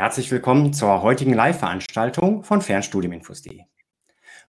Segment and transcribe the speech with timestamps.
[0.00, 3.64] Herzlich willkommen zur heutigen Live-Veranstaltung von Fernstudiuminfos.de.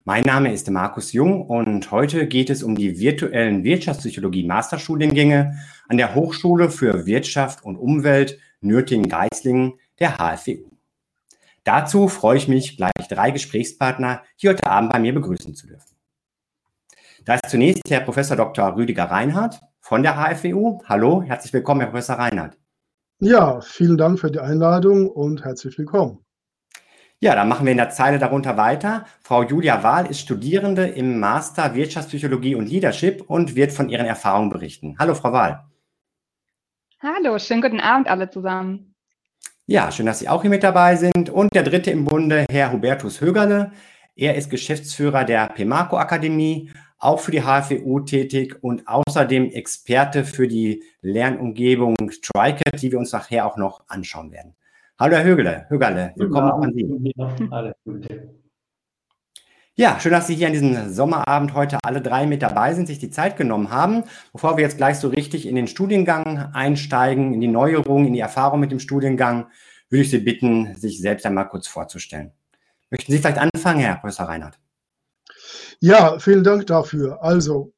[0.06, 5.58] Mein Name ist Markus Jung und heute geht es um die virtuellen Wirtschaftspsychologie-Masterstudiengänge
[5.90, 10.72] an der Hochschule für Wirtschaft und Umwelt Nürtingen-Geislingen der HFWU.
[11.66, 15.98] Dazu freue ich mich, gleich drei Gesprächspartner hier heute Abend bei mir begrüßen zu dürfen.
[17.26, 18.16] Da ist zunächst Herr Prof.
[18.16, 18.78] Dr.
[18.78, 20.82] Rüdiger Reinhardt von der HFWU.
[20.86, 22.61] Hallo, herzlich willkommen, Herr Professor Reinhardt.
[23.24, 26.26] Ja, vielen Dank für die Einladung und herzlich willkommen.
[27.20, 29.06] Ja, dann machen wir in der Zeile darunter weiter.
[29.22, 34.50] Frau Julia Wahl ist Studierende im Master Wirtschaftspsychologie und Leadership und wird von ihren Erfahrungen
[34.50, 34.96] berichten.
[34.98, 35.66] Hallo, Frau Wahl.
[37.00, 38.96] Hallo, schönen guten Abend alle zusammen.
[39.68, 41.30] Ja, schön, dass Sie auch hier mit dabei sind.
[41.30, 43.72] Und der dritte im Bunde, Herr Hubertus Högerle.
[44.16, 50.48] Er ist Geschäftsführer der PEMACO Akademie auch für die HFWU tätig und außerdem Experte für
[50.48, 54.56] die Lernumgebung TriCAT, die wir uns nachher auch noch anschauen werden.
[55.00, 56.88] Hallo Herr Högele, Högerle, willkommen auch an Sie.
[59.76, 63.00] Ja, schön, dass Sie hier an diesem Sommerabend heute alle drei mit dabei sind, sich
[63.00, 64.04] die Zeit genommen haben.
[64.32, 68.20] Bevor wir jetzt gleich so richtig in den Studiengang einsteigen, in die Neuerungen, in die
[68.20, 69.48] Erfahrung mit dem Studiengang,
[69.90, 72.32] würde ich Sie bitten, sich selbst einmal kurz vorzustellen.
[72.92, 74.60] Möchten Sie vielleicht anfangen, Herr Professor Reinhardt?
[75.84, 77.24] Ja, vielen Dank dafür.
[77.24, 77.74] Also,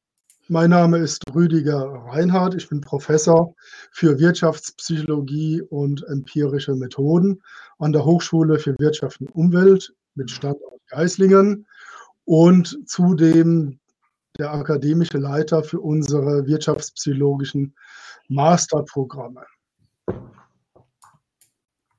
[0.48, 2.54] mein Name ist Rüdiger Reinhardt.
[2.54, 3.54] Ich bin Professor
[3.92, 7.40] für Wirtschaftspsychologie und empirische Methoden
[7.78, 11.66] an der Hochschule für Wirtschaft und Umwelt mit Standort Geislingen
[12.26, 13.80] und zudem
[14.38, 17.74] der akademische Leiter für unsere wirtschaftspsychologischen
[18.28, 19.46] Masterprogramme.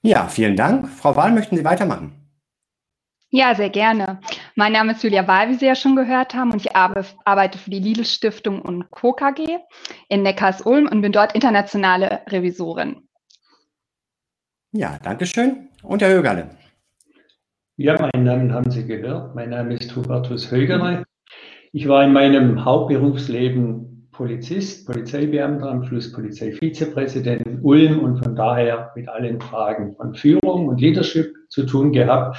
[0.03, 0.87] Ja, vielen Dank.
[0.87, 2.24] Frau Wahl, möchten Sie weitermachen?
[3.29, 4.19] Ja, sehr gerne.
[4.55, 7.69] Mein Name ist Julia Wahl, wie Sie ja schon gehört haben, und ich arbeite für
[7.69, 9.13] die Lidl Stiftung und Co.
[9.13, 9.57] KG
[10.07, 13.07] in Neckars-Ulm und bin dort internationale Revisorin.
[14.71, 15.69] Ja, danke schön.
[15.83, 16.49] Und Herr Högerle.
[17.77, 19.35] Ja, meinen Namen haben Sie gehört.
[19.35, 21.03] Mein Name ist Hubertus Högerle.
[21.73, 28.93] Ich war in meinem Hauptberufsleben Polizist, Polizeibeamter, am Schluss Polizeivizepräsident in Ulm und von daher
[28.95, 32.37] mit allen Fragen von Führung und Leadership zu tun gehabt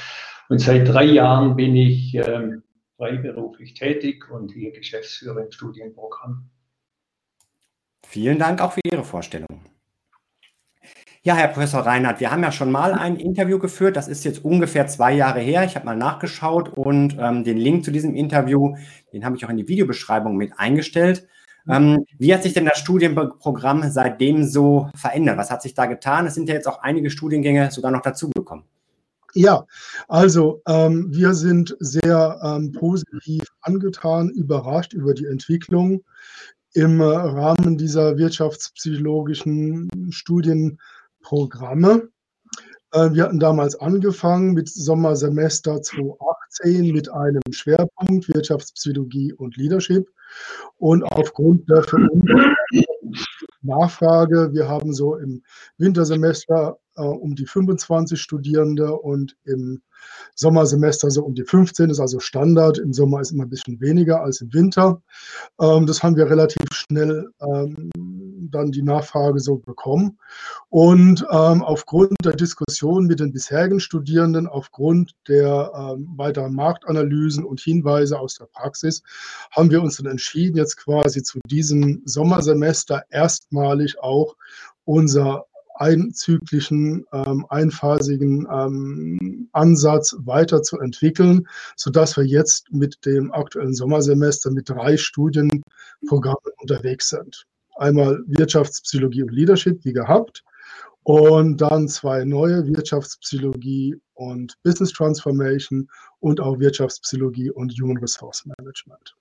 [0.48, 2.62] und seit drei Jahren bin ich ähm,
[2.96, 6.48] freiberuflich tätig und hier Geschäftsführer im Studienprogramm.
[8.06, 9.46] Vielen Dank auch für Ihre Vorstellung.
[11.22, 13.96] Ja, Herr Professor Reinhardt, wir haben ja schon mal ein Interview geführt.
[13.96, 15.64] Das ist jetzt ungefähr zwei Jahre her.
[15.64, 18.76] Ich habe mal nachgeschaut und ähm, den Link zu diesem Interview,
[19.12, 21.26] den habe ich auch in die Videobeschreibung mit eingestellt.
[21.68, 25.36] Ähm, wie hat sich denn das Studienprogramm seitdem so verändert?
[25.36, 26.26] Was hat sich da getan?
[26.26, 28.64] Es sind ja jetzt auch einige Studiengänge sogar noch dazugekommen.
[29.36, 29.66] Ja,
[30.08, 36.02] also ähm, wir sind sehr ähm, positiv angetan, überrascht über die Entwicklung
[36.72, 42.08] im Rahmen dieser wirtschaftspsychologischen Studienprogramme.
[42.92, 50.08] Äh, wir hatten damals angefangen mit Sommersemester 2018 mit einem Schwerpunkt Wirtschaftspsychologie und Leadership.
[50.78, 52.24] Und aufgrund der für uns
[53.60, 55.42] Nachfrage, wir haben so im
[55.76, 59.82] Wintersemester äh, um die 25 Studierende und im
[60.34, 62.78] Sommersemester so um die 15, das ist also Standard.
[62.78, 65.02] Im Sommer ist immer ein bisschen weniger als im Winter.
[65.60, 67.90] Ähm, das haben wir relativ schnell ähm,
[68.50, 70.18] dann die Nachfrage so bekommen.
[70.68, 77.60] Und ähm, aufgrund der Diskussion mit den bisherigen Studierenden, aufgrund der ähm, weiteren Marktanalysen und
[77.60, 79.02] Hinweise aus der Praxis,
[79.50, 84.36] haben wir uns dann entschieden, jetzt quasi zu diesem Sommersemester erstmalig auch
[84.84, 85.46] unser
[85.80, 94.96] einzyklischen, ähm, einphasigen ähm, Ansatz weiterzuentwickeln, sodass wir jetzt mit dem aktuellen Sommersemester mit drei
[94.96, 97.46] Studienprogrammen unterwegs sind.
[97.76, 100.42] Einmal Wirtschaftspsychologie und Leadership, wie gehabt,
[101.02, 105.88] und dann zwei neue Wirtschaftspsychologie und Business Transformation
[106.18, 109.14] und auch Wirtschaftspsychologie und Human Resource Management.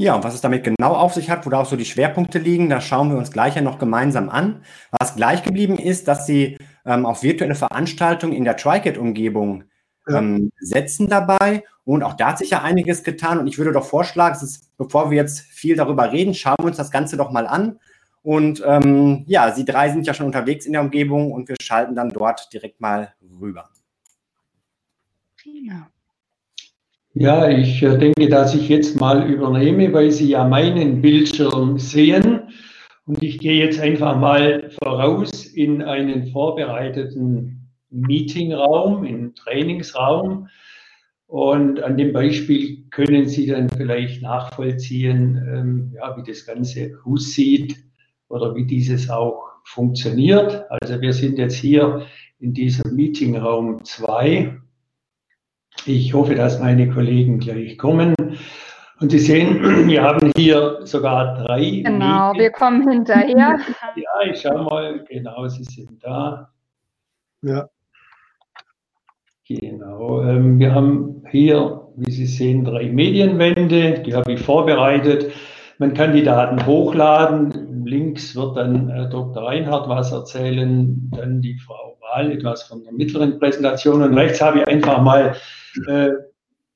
[0.00, 2.38] Ja, und was es damit genau auf sich hat, wo da auch so die Schwerpunkte
[2.38, 4.62] liegen, da schauen wir uns gleich ja noch gemeinsam an.
[5.00, 9.64] Was gleich geblieben ist, dass Sie ähm, auf virtuelle Veranstaltungen in der TriCAT-Umgebung
[10.08, 11.64] ähm, setzen dabei.
[11.82, 13.40] Und auch da hat sich ja einiges getan.
[13.40, 16.76] Und ich würde doch vorschlagen, ist, bevor wir jetzt viel darüber reden, schauen wir uns
[16.76, 17.80] das Ganze doch mal an.
[18.22, 21.96] Und ähm, ja, Sie drei sind ja schon unterwegs in der Umgebung und wir schalten
[21.96, 23.68] dann dort direkt mal rüber.
[25.36, 25.90] Prima.
[27.20, 32.42] Ja, ich äh, denke, dass ich jetzt mal übernehme, weil Sie ja meinen Bildschirm sehen.
[33.06, 40.46] Und ich gehe jetzt einfach mal voraus in einen vorbereiteten Meetingraum, in Trainingsraum.
[41.26, 47.74] Und an dem Beispiel können Sie dann vielleicht nachvollziehen, ähm, ja, wie das Ganze aussieht
[48.28, 50.66] oder wie dieses auch funktioniert.
[50.70, 52.06] Also wir sind jetzt hier
[52.38, 54.60] in diesem Meetingraum 2.
[55.86, 58.14] Ich hoffe, dass meine Kollegen gleich kommen.
[59.00, 61.82] Und Sie sehen, wir haben hier sogar drei.
[61.84, 62.42] Genau, Medien.
[62.42, 63.58] wir kommen hinterher.
[63.96, 66.50] Ja, ich schaue mal, genau, Sie sind da.
[67.42, 67.68] Ja.
[69.46, 75.32] Genau, ähm, wir haben hier, wie Sie sehen, drei Medienwände, die habe ich vorbereitet.
[75.78, 77.86] Man kann die Daten hochladen.
[77.86, 79.44] Links wird dann äh, Dr.
[79.44, 81.87] Reinhardt was erzählen, dann die Frau
[82.18, 85.36] Wahl etwas von der mittleren Präsentation und rechts habe ich einfach mal
[85.86, 86.10] äh,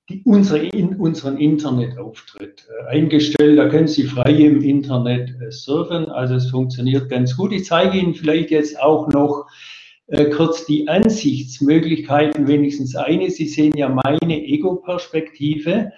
[0.08, 3.58] die, unsere, in, unseren Internetauftritt äh, eingestellt.
[3.58, 6.06] Da können Sie frei im Internet äh, surfen.
[6.06, 7.52] Also es funktioniert ganz gut.
[7.52, 9.46] Ich zeige Ihnen vielleicht jetzt auch noch
[10.06, 13.30] äh, kurz die Ansichtsmöglichkeiten, wenigstens eine.
[13.30, 15.90] Sie sehen ja meine Ego-Perspektive.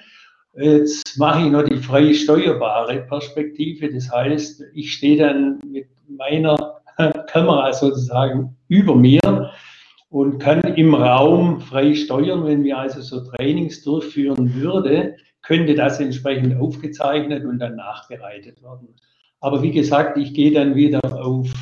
[0.56, 3.93] Jetzt mache ich noch die frei steuerbare Perspektive.
[3.93, 6.84] Das heißt, ich stehe dann mit meiner
[7.26, 9.52] Kamera sozusagen über mir
[10.11, 12.44] und kann im Raum frei steuern.
[12.46, 18.94] Wenn wir also so Trainings durchführen würde, könnte das entsprechend aufgezeichnet und dann nachbereitet werden.
[19.41, 21.52] Aber wie gesagt, ich gehe dann wieder auf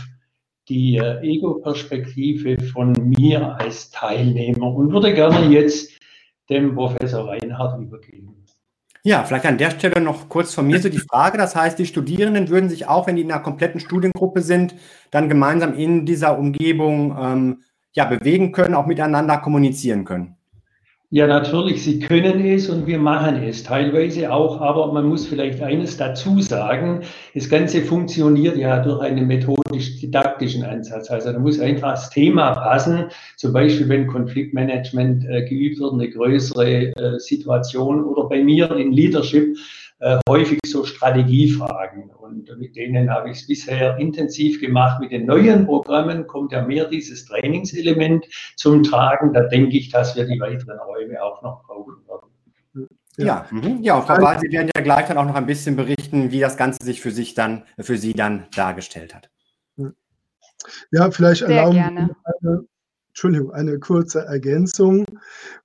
[0.68, 5.90] die äh, Ego-Perspektive von mir als Teilnehmer und würde gerne jetzt
[6.48, 8.21] dem Professor Reinhardt übergeben.
[9.04, 11.36] Ja, vielleicht an der Stelle noch kurz von mir so die Frage.
[11.36, 14.76] Das heißt, die Studierenden würden sich auch, wenn die in einer kompletten Studiengruppe sind,
[15.10, 17.62] dann gemeinsam in dieser Umgebung ähm,
[17.94, 20.36] ja, bewegen können, auch miteinander kommunizieren können.
[21.14, 25.62] Ja, natürlich, sie können es und wir machen es teilweise auch, aber man muss vielleicht
[25.62, 27.02] eines dazu sagen,
[27.34, 31.10] das Ganze funktioniert ja durch einen methodisch-didaktischen Ansatz.
[31.10, 36.08] Also da muss einfach das Thema passen, zum Beispiel wenn Konfliktmanagement äh, geübt wird, eine
[36.08, 39.54] größere äh, Situation oder bei mir in Leadership
[40.02, 42.10] äh, häufig so Strategiefragen.
[42.10, 45.00] Und mit denen habe ich es bisher intensiv gemacht.
[45.00, 48.26] Mit den neuen Programmen kommt ja mehr dieses Trainingselement
[48.56, 49.32] zum Tragen.
[49.32, 52.88] Da denke ich, dass wir die weiteren Räume auch noch brauchen werden.
[53.16, 53.82] Ja, ja, mhm.
[53.82, 56.56] ja Frau Wahl, Sie werden ja gleich dann auch noch ein bisschen berichten, wie das
[56.56, 59.30] Ganze sich für sich dann, für Sie dann dargestellt hat.
[60.90, 62.16] Ja, vielleicht Sehr erlauben gerne.
[62.40, 62.64] eine
[63.12, 65.04] Entschuldigung, eine kurze Ergänzung,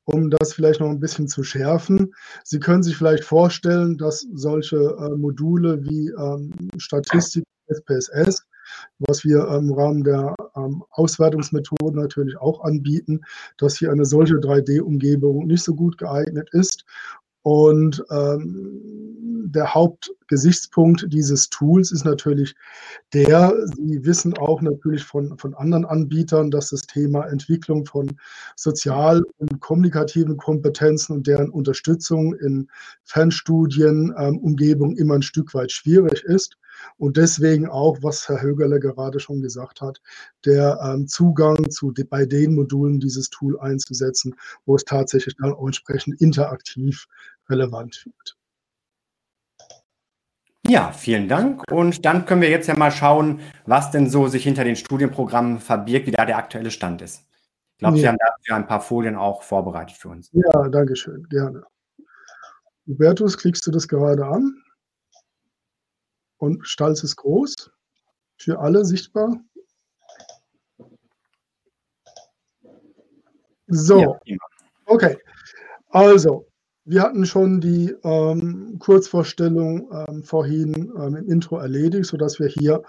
[0.03, 2.13] um das vielleicht noch ein bisschen zu schärfen.
[2.43, 8.45] Sie können sich vielleicht vorstellen, dass solche äh, Module wie ähm, Statistik, SPSS,
[8.99, 13.21] was wir im Rahmen der ähm, Auswertungsmethoden natürlich auch anbieten,
[13.57, 16.83] dass hier eine solche 3D-Umgebung nicht so gut geeignet ist
[17.47, 22.55] und ähm, der Hauptgesichtspunkt dieses Tools ist natürlich
[23.13, 28.17] der, Sie wissen auch natürlich von, von anderen Anbietern, dass das Thema Entwicklung von
[28.57, 32.67] sozial- und kommunikativen Kompetenzen und deren Unterstützung in
[33.05, 36.57] Fernstudien, ähm, immer ein Stück weit schwierig ist.
[36.97, 40.01] Und deswegen auch, was Herr Högerle gerade schon gesagt hat,
[40.45, 44.35] der ähm, Zugang zu bei den Modulen dieses Tool einzusetzen,
[44.65, 47.07] wo es tatsächlich dann auch entsprechend interaktiv
[47.49, 48.37] relevant wird.
[50.67, 51.63] Ja, vielen Dank.
[51.71, 55.59] Und dann können wir jetzt ja mal schauen, was denn so sich hinter den Studienprogrammen
[55.59, 57.23] verbirgt, wie da der aktuelle Stand ist.
[57.73, 58.01] Ich glaube, ja.
[58.01, 60.29] Sie haben dafür ein paar Folien auch vorbereitet für uns.
[60.33, 61.63] Ja, danke schön, gerne.
[62.85, 64.61] Hubertus, klickst du das gerade an?
[66.37, 67.71] Und Stalz ist groß,
[68.37, 69.39] für alle sichtbar.
[73.67, 74.17] So,
[74.85, 75.17] okay.
[75.89, 76.47] Also,
[76.87, 82.81] wir hatten schon die ähm, Kurzvorstellung ähm, vorhin ähm, im Intro erledigt, sodass wir hier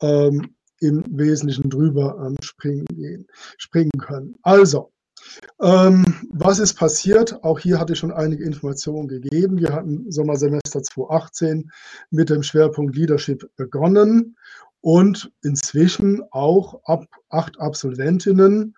[0.00, 3.26] ähm, im Wesentlichen drüber ähm, springen, gehen,
[3.58, 4.34] springen können.
[4.42, 4.92] Also,
[5.60, 7.44] ähm, was ist passiert?
[7.44, 9.58] Auch hier hatte ich schon einige Informationen gegeben.
[9.58, 11.70] Wir hatten Sommersemester 2018
[12.10, 14.36] mit dem Schwerpunkt Leadership begonnen
[14.80, 18.74] und inzwischen auch ab acht Absolventinnen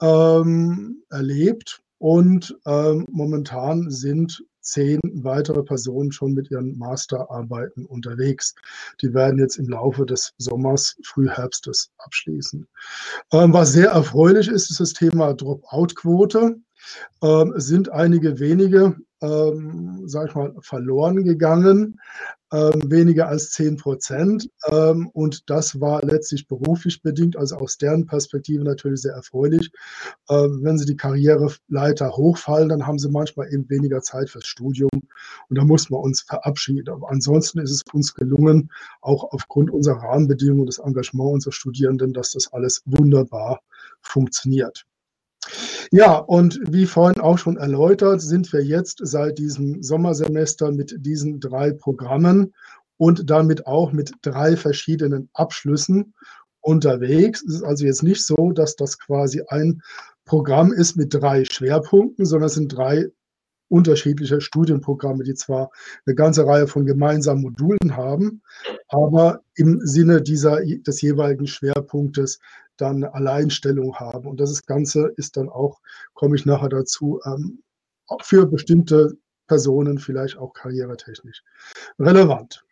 [0.00, 1.83] ähm, erlebt.
[2.04, 8.54] Und ähm, momentan sind zehn weitere Personen schon mit ihren Masterarbeiten unterwegs.
[9.00, 12.68] Die werden jetzt im Laufe des Sommers, Frühherbstes abschließen.
[13.32, 16.56] Ähm, was sehr erfreulich ist, ist das Thema Dropout-Quote.
[17.22, 21.98] Ähm, es sind einige wenige, ähm, sag ich mal, verloren gegangen
[22.56, 24.50] weniger als 10 Prozent.
[24.70, 29.70] Ähm, und das war letztlich beruflich bedingt, also aus deren Perspektive natürlich sehr erfreulich.
[30.28, 34.90] Ähm, wenn sie die Karriereleiter hochfallen, dann haben sie manchmal eben weniger Zeit fürs Studium.
[35.48, 36.88] Und da muss man uns verabschieden.
[36.88, 38.70] Aber ansonsten ist es uns gelungen,
[39.00, 43.60] auch aufgrund unserer Rahmenbedingungen, des Engagements unserer Studierenden, dass das alles wunderbar
[44.00, 44.86] funktioniert.
[45.90, 51.40] Ja, und wie vorhin auch schon erläutert, sind wir jetzt seit diesem Sommersemester mit diesen
[51.40, 52.54] drei Programmen
[52.96, 56.14] und damit auch mit drei verschiedenen Abschlüssen
[56.60, 57.44] unterwegs.
[57.46, 59.82] Es ist also jetzt nicht so, dass das quasi ein
[60.24, 63.10] Programm ist mit drei Schwerpunkten, sondern es sind drei
[63.68, 65.70] unterschiedliche Studienprogramme, die zwar
[66.06, 68.42] eine ganze Reihe von gemeinsamen Modulen haben,
[68.88, 72.38] aber im Sinne dieser, des jeweiligen Schwerpunktes
[72.76, 74.26] dann Alleinstellung haben.
[74.26, 75.80] Und das Ganze ist dann auch,
[76.12, 77.62] komme ich nachher dazu, ähm,
[78.22, 79.16] für bestimmte
[79.46, 81.42] Personen vielleicht auch karrieretechnisch
[81.98, 82.64] relevant.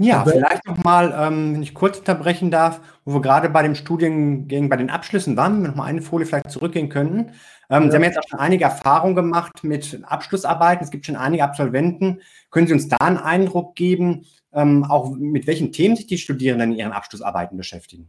[0.00, 4.68] Ja, vielleicht nochmal, ähm, wenn ich kurz unterbrechen darf, wo wir gerade bei dem Studiengang,
[4.68, 7.32] bei den Abschlüssen waren, wenn wir nochmal eine Folie vielleicht zurückgehen könnten.
[7.68, 7.90] Ähm, ja.
[7.90, 10.84] Sie haben jetzt auch schon einige Erfahrungen gemacht mit Abschlussarbeiten.
[10.84, 12.20] Es gibt schon einige Absolventen.
[12.52, 16.72] Können Sie uns da einen Eindruck geben, ähm, auch mit welchen Themen sich die Studierenden
[16.72, 18.08] in ihren Abschlussarbeiten beschäftigen?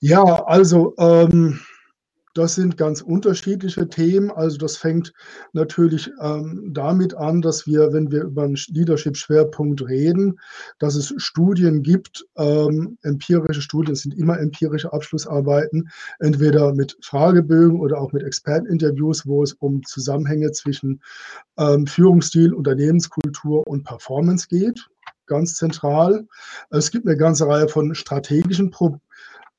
[0.00, 1.60] Ja, also ähm,
[2.38, 4.30] das sind ganz unterschiedliche Themen.
[4.30, 5.12] Also das fängt
[5.54, 10.38] natürlich ähm, damit an, dass wir, wenn wir über einen Leadership-Schwerpunkt reden,
[10.78, 18.00] dass es Studien gibt, ähm, empirische Studien, sind immer empirische Abschlussarbeiten, entweder mit Fragebögen oder
[18.00, 21.02] auch mit Experteninterviews, wo es um Zusammenhänge zwischen
[21.58, 24.88] ähm, Führungsstil, Unternehmenskultur und Performance geht
[25.26, 26.26] ganz zentral.
[26.70, 28.98] Es gibt eine ganze Reihe von strategischen Pro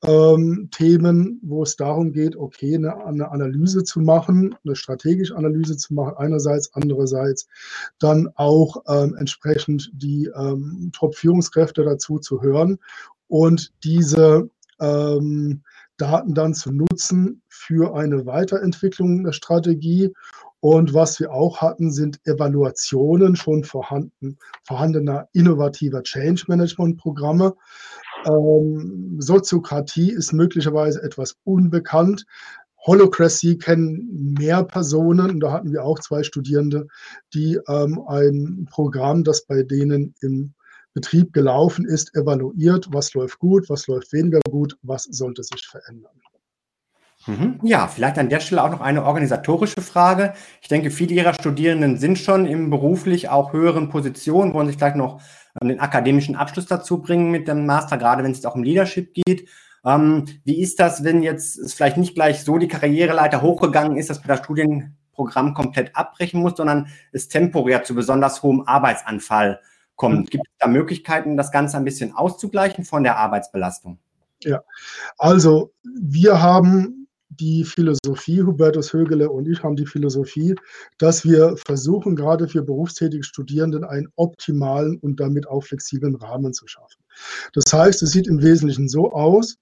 [0.03, 5.75] ähm, Themen, wo es darum geht, okay, eine, eine, Analyse zu machen, eine strategische Analyse
[5.77, 7.47] zu machen, einerseits, andererseits
[7.99, 12.77] dann auch ähm, entsprechend die ähm, Top-Führungskräfte dazu zu hören
[13.27, 15.63] und diese ähm,
[15.97, 20.13] Daten dann zu nutzen für eine Weiterentwicklung der Strategie.
[20.61, 27.55] Und was wir auch hatten, sind Evaluationen schon vorhanden, vorhandener innovativer Change Management Programme,
[28.25, 32.25] ähm, Soziokratie ist möglicherweise etwas unbekannt.
[32.85, 35.31] Holocracy kennen mehr Personen.
[35.31, 36.87] Und da hatten wir auch zwei Studierende,
[37.33, 40.53] die ähm, ein Programm, das bei denen im
[40.93, 46.19] Betrieb gelaufen ist, evaluiert, was läuft gut, was läuft weniger gut, was sollte sich verändern.
[47.29, 47.59] Mhm.
[47.61, 50.33] Ja, vielleicht an der Stelle auch noch eine organisatorische Frage.
[50.61, 54.95] Ich denke, viele Ihrer Studierenden sind schon in beruflich auch höheren Positionen, wollen sich vielleicht
[54.95, 55.21] noch
[55.61, 59.13] ähm, den akademischen Abschluss dazu bringen mit dem Master, gerade wenn es auch um Leadership
[59.13, 59.47] geht.
[59.85, 64.09] Ähm, wie ist das, wenn jetzt es vielleicht nicht gleich so die Karriereleiter hochgegangen ist,
[64.09, 69.61] dass man das Studienprogramm komplett abbrechen muss, sondern es temporär zu besonders hohem Arbeitsanfall
[69.95, 70.17] kommt?
[70.17, 70.25] Mhm.
[70.25, 73.99] Gibt es da Möglichkeiten, das Ganze ein bisschen auszugleichen von der Arbeitsbelastung?
[74.41, 74.61] Ja,
[75.17, 76.98] also wir haben
[77.29, 80.55] die Philosophie, Hubertus Högele und ich haben die Philosophie,
[80.97, 86.67] dass wir versuchen, gerade für berufstätige Studierenden einen optimalen und damit auch flexiblen Rahmen zu
[86.67, 87.03] schaffen.
[87.53, 89.57] Das heißt, es sieht im Wesentlichen so aus,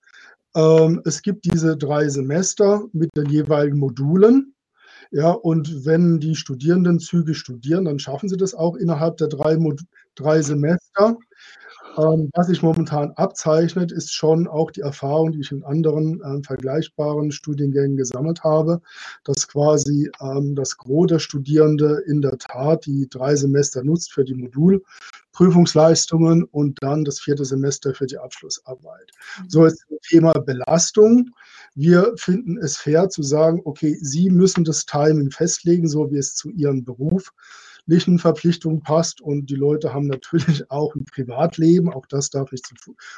[0.55, 4.53] ähm, es gibt diese drei Semester mit den jeweiligen Modulen.
[5.11, 9.57] Ja, und wenn die Studierenden zügig studieren, dann schaffen sie das auch innerhalb der drei,
[10.15, 11.17] drei Semester.
[11.97, 16.43] Ähm, was sich momentan abzeichnet, ist schon auch die Erfahrung, die ich in anderen äh,
[16.43, 18.81] vergleichbaren Studiengängen gesammelt habe,
[19.23, 24.23] dass quasi ähm, das Gros der Studierende in der Tat die drei Semester nutzt für
[24.23, 29.11] die Modulprüfungsleistungen und dann das vierte Semester für die Abschlussarbeit.
[29.41, 29.49] Mhm.
[29.49, 31.31] So ist das Thema Belastung.
[31.73, 36.35] Wir finden es fair zu sagen, okay, Sie müssen das Timing festlegen, so wie es
[36.35, 37.33] zu Ihrem Beruf
[37.87, 39.21] beruflichen Verpflichtungen passt.
[39.21, 42.75] Und die Leute haben natürlich auch ein Privatleben, auch das darf nicht zu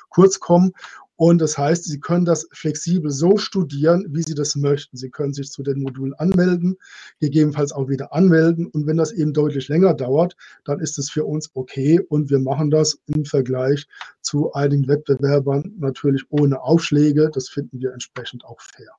[0.10, 0.72] kurz kommen.
[1.16, 4.96] Und das heißt, Sie können das flexibel so studieren, wie Sie das möchten.
[4.96, 6.78] Sie können sich zu den Modulen anmelden,
[7.20, 8.68] gegebenenfalls auch wieder anmelden.
[8.68, 12.00] Und wenn das eben deutlich länger dauert, dann ist es für uns okay.
[12.00, 13.86] Und wir machen das im Vergleich
[14.22, 17.30] zu einigen Wettbewerbern natürlich ohne Aufschläge.
[17.34, 18.96] Das finden wir entsprechend auch fair.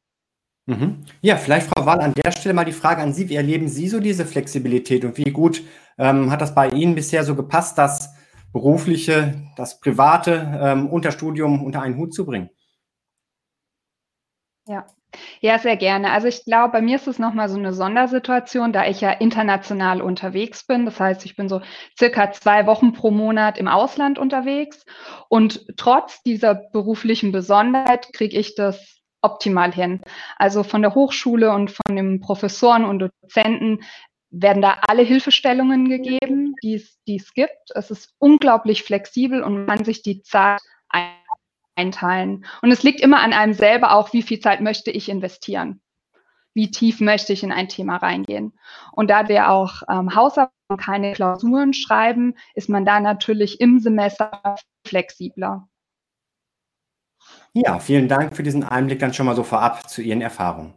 [0.67, 1.05] Mhm.
[1.21, 3.29] Ja, vielleicht, Frau Wall, an der Stelle mal die Frage an Sie.
[3.29, 5.63] Wie erleben Sie so diese Flexibilität und wie gut
[5.99, 8.15] ähm, hat das bei Ihnen bisher so gepasst, das
[8.53, 12.51] berufliche, das private ähm, Unterstudium unter einen Hut zu bringen?
[14.67, 14.87] Ja.
[15.41, 16.13] Ja, sehr gerne.
[16.13, 20.01] Also ich glaube, bei mir ist es nochmal so eine Sondersituation, da ich ja international
[20.03, 20.85] unterwegs bin.
[20.85, 21.63] Das heißt, ich bin so
[21.99, 24.85] circa zwei Wochen pro Monat im Ausland unterwegs.
[25.29, 30.01] Und trotz dieser beruflichen Besonderheit kriege ich das optimal hin.
[30.37, 33.81] Also von der Hochschule und von den Professoren und Dozenten
[34.31, 37.71] werden da alle Hilfestellungen gegeben, die es, die es gibt.
[37.75, 40.61] Es ist unglaublich flexibel und man kann sich die Zeit
[41.75, 42.45] einteilen.
[42.63, 45.81] Und es liegt immer an einem selber auch, wie viel Zeit möchte ich investieren.
[46.53, 48.59] Wie tief möchte ich in ein Thema reingehen?
[48.93, 54.57] Und da wir auch ähm, Hausarbeiten keine Klausuren schreiben, ist man da natürlich im Semester
[54.87, 55.70] flexibler.
[57.53, 60.75] Ja, vielen Dank für diesen Einblick dann schon mal so vorab zu Ihren Erfahrungen.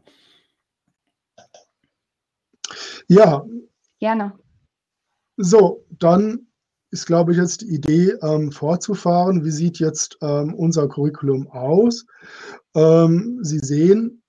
[3.07, 3.45] Ja.
[3.99, 4.33] Gerne.
[5.37, 6.47] So, dann
[6.91, 9.43] ist, glaube ich, jetzt die Idee, ähm, fortzufahren.
[9.43, 12.05] Wie sieht jetzt ähm, unser Curriculum aus?
[12.75, 14.23] Ähm, Sie sehen,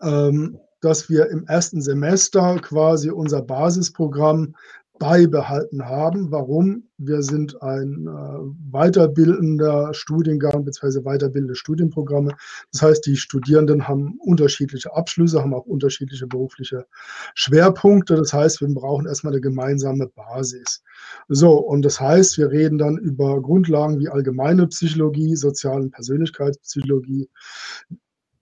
[0.00, 4.54] ähm, dass wir im ersten Semester quasi unser Basisprogramm
[5.00, 6.30] beibehalten haben.
[6.30, 6.84] Warum?
[6.98, 11.00] Wir sind ein äh, weiterbildender Studiengang bzw.
[11.00, 12.36] weiterbildende Studienprogramme.
[12.70, 16.86] Das heißt, die Studierenden haben unterschiedliche Abschlüsse, haben auch unterschiedliche berufliche
[17.34, 18.14] Schwerpunkte.
[18.14, 20.82] Das heißt, wir brauchen erstmal eine gemeinsame Basis.
[21.28, 27.30] So, und das heißt, wir reden dann über Grundlagen wie allgemeine Psychologie, Sozial- und Persönlichkeitspsychologie,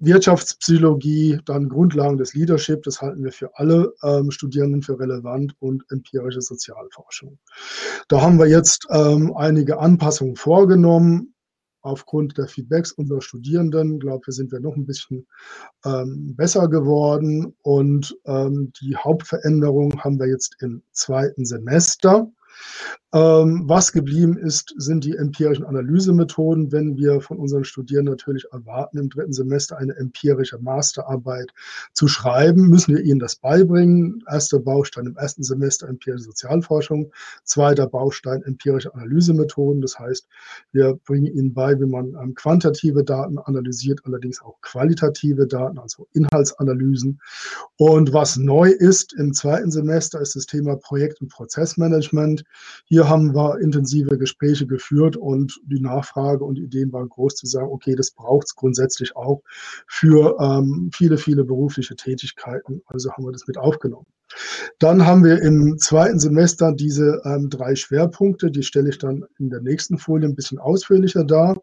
[0.00, 5.84] Wirtschaftspsychologie, dann Grundlagen des Leadership, das halten wir für alle ähm, Studierenden für relevant und
[5.90, 7.38] empirische Sozialforschung.
[8.08, 11.34] Da haben wir jetzt ähm, einige Anpassungen vorgenommen.
[11.80, 15.26] Aufgrund der Feedbacks unserer Studierenden, glaube ich, sind wir noch ein bisschen
[15.84, 17.56] ähm, besser geworden.
[17.62, 22.30] Und ähm, die Hauptveränderung haben wir jetzt im zweiten Semester.
[23.14, 26.72] Ähm, was geblieben ist, sind die empirischen Analysemethoden.
[26.72, 31.50] Wenn wir von unseren Studierenden natürlich erwarten, im dritten Semester eine empirische Masterarbeit
[31.94, 34.22] zu schreiben, müssen wir ihnen das beibringen.
[34.30, 37.10] Erster Baustein im ersten Semester empirische Sozialforschung,
[37.44, 39.80] zweiter Baustein empirische Analysemethoden.
[39.80, 40.28] Das heißt,
[40.72, 46.06] wir bringen ihnen bei, wie man ähm, quantitative Daten analysiert, allerdings auch qualitative Daten, also
[46.12, 47.20] Inhaltsanalysen.
[47.76, 52.44] Und was neu ist im zweiten Semester, ist das Thema Projekt- und Prozessmanagement.
[52.86, 57.68] Hier haben wir intensive Gespräche geführt und die Nachfrage und Ideen waren groß zu sagen,
[57.70, 59.42] okay, das braucht es grundsätzlich auch
[59.86, 62.82] für ähm, viele, viele berufliche Tätigkeiten.
[62.86, 64.06] Also haben wir das mit aufgenommen.
[64.78, 69.50] Dann haben wir im zweiten Semester diese ähm, drei Schwerpunkte, die stelle ich dann in
[69.50, 71.56] der nächsten Folie ein bisschen ausführlicher dar.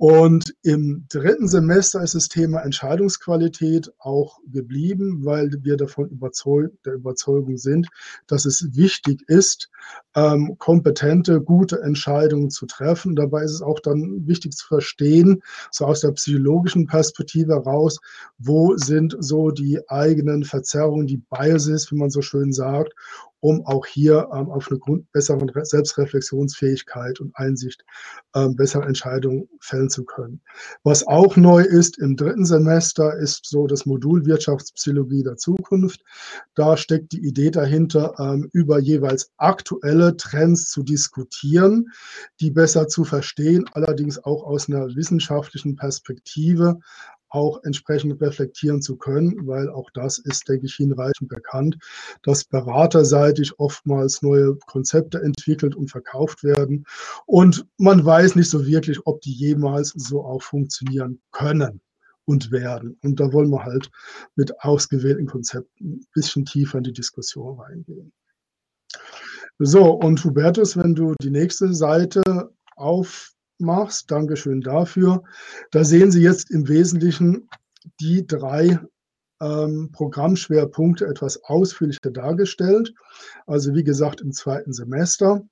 [0.00, 6.94] Und im dritten Semester ist das Thema Entscheidungsqualität auch geblieben, weil wir davon überzeugt, der
[6.94, 7.86] Überzeugung sind,
[8.26, 9.68] dass es wichtig ist,
[10.16, 13.14] ähm, kompetente, gute Entscheidungen zu treffen.
[13.14, 18.00] Dabei ist es auch dann wichtig zu verstehen, so aus der psychologischen Perspektive heraus,
[18.38, 22.94] wo sind so die eigenen Verzerrungen, die Biases, wie man so schön sagt,
[23.40, 27.84] um auch hier ähm, auf eine Grund bessere Selbstreflexionsfähigkeit und Einsicht
[28.34, 30.40] ähm, bessere Entscheidungen fällen zu können.
[30.82, 36.02] Was auch neu ist im dritten Semester, ist so das Modul Wirtschaftspsychologie der Zukunft.
[36.54, 41.86] Da steckt die Idee dahinter, ähm, über jeweils aktuelle Trends zu diskutieren,
[42.40, 46.78] die besser zu verstehen, allerdings auch aus einer wissenschaftlichen Perspektive,
[47.30, 51.78] auch entsprechend reflektieren zu können, weil auch das ist, denke ich, hinreichend bekannt,
[52.22, 56.84] dass beraterseitig oftmals neue Konzepte entwickelt und verkauft werden
[57.26, 61.80] und man weiß nicht so wirklich, ob die jemals so auch funktionieren können
[62.24, 62.96] und werden.
[63.02, 63.90] Und da wollen wir halt
[64.36, 68.12] mit ausgewählten Konzepten ein bisschen tiefer in die Diskussion reingehen.
[69.58, 72.22] So, und Hubertus, wenn du die nächste Seite
[72.76, 74.10] auf machst.
[74.10, 75.22] Dankeschön dafür.
[75.70, 77.48] Da sehen Sie jetzt im Wesentlichen
[78.00, 78.78] die drei
[79.40, 82.92] ähm, Programmschwerpunkte etwas ausführlicher dargestellt.
[83.46, 85.42] Also wie gesagt im zweiten Semester.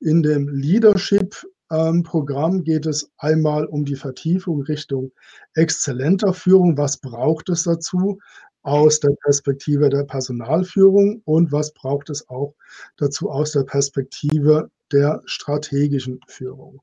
[0.00, 5.12] In dem Leadership-Programm ähm, geht es einmal um die Vertiefung Richtung
[5.54, 6.76] exzellenter Führung.
[6.76, 8.18] Was braucht es dazu?
[8.66, 12.52] aus der Perspektive der Personalführung und was braucht es auch
[12.96, 16.80] dazu aus der Perspektive der strategischen Führung.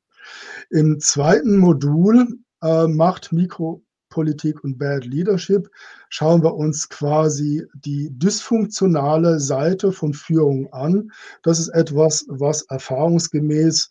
[0.70, 5.70] Im zweiten Modul äh, macht Mikropolitik und Bad Leadership
[6.10, 11.12] schauen wir uns quasi die dysfunktionale Seite von Führung an.
[11.42, 13.90] Das ist etwas, was erfahrungsgemäß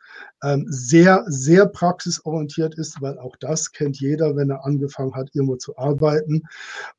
[0.66, 5.76] sehr, sehr praxisorientiert ist, weil auch das kennt jeder, wenn er angefangen hat, irgendwo zu
[5.78, 6.42] arbeiten.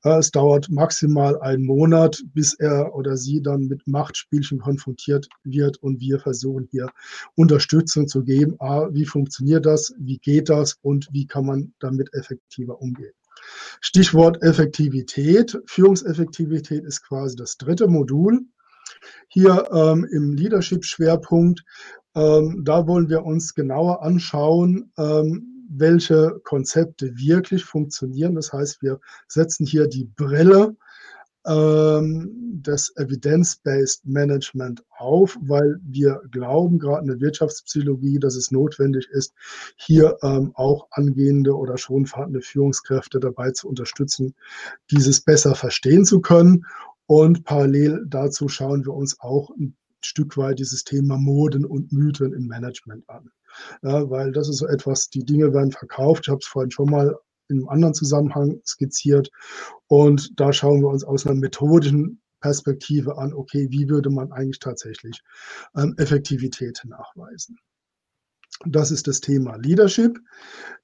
[0.04, 5.78] Äh, es dauert maximal einen Monat, bis er oder sie dann mit Machtspielchen konfrontiert wird
[5.84, 6.90] und wir versuchen hier
[7.36, 8.56] Unterstützung zu geben.
[8.60, 9.94] A, wie funktioniert das?
[10.00, 10.78] Wie geht das?
[10.82, 13.14] Und wie kann man damit effektiver umgehen?
[13.82, 15.58] Stichwort Effektivität.
[15.66, 18.42] Führungseffektivität ist quasi das dritte Modul.
[19.28, 21.64] Hier ähm, im Leadership-Schwerpunkt,
[22.16, 28.36] ähm, da wollen wir uns genauer anschauen, ähm, welche Konzepte wirklich funktionieren.
[28.36, 30.76] Das heißt, wir setzen hier die Brille
[31.46, 39.10] ähm, das Evidence-Based Management auf, weil wir glauben, gerade in der Wirtschaftspsychologie, dass es notwendig
[39.10, 39.34] ist,
[39.76, 44.36] hier ähm, auch angehende oder schon vorhandene Führungskräfte dabei zu unterstützen,
[44.92, 46.66] dieses besser verstehen zu können.
[47.06, 49.52] Und parallel dazu schauen wir uns auch
[50.06, 53.30] Stück weit dieses Thema Moden und Mythen im Management an.
[53.82, 56.24] Ja, weil das ist so etwas, die Dinge werden verkauft.
[56.26, 57.16] Ich habe es vorhin schon mal
[57.50, 59.30] in einem anderen Zusammenhang skizziert.
[59.88, 64.60] Und da schauen wir uns aus einer methodischen Perspektive an, okay, wie würde man eigentlich
[64.60, 65.22] tatsächlich
[65.78, 67.58] ähm, Effektivität nachweisen.
[68.66, 70.20] Das ist das Thema Leadership.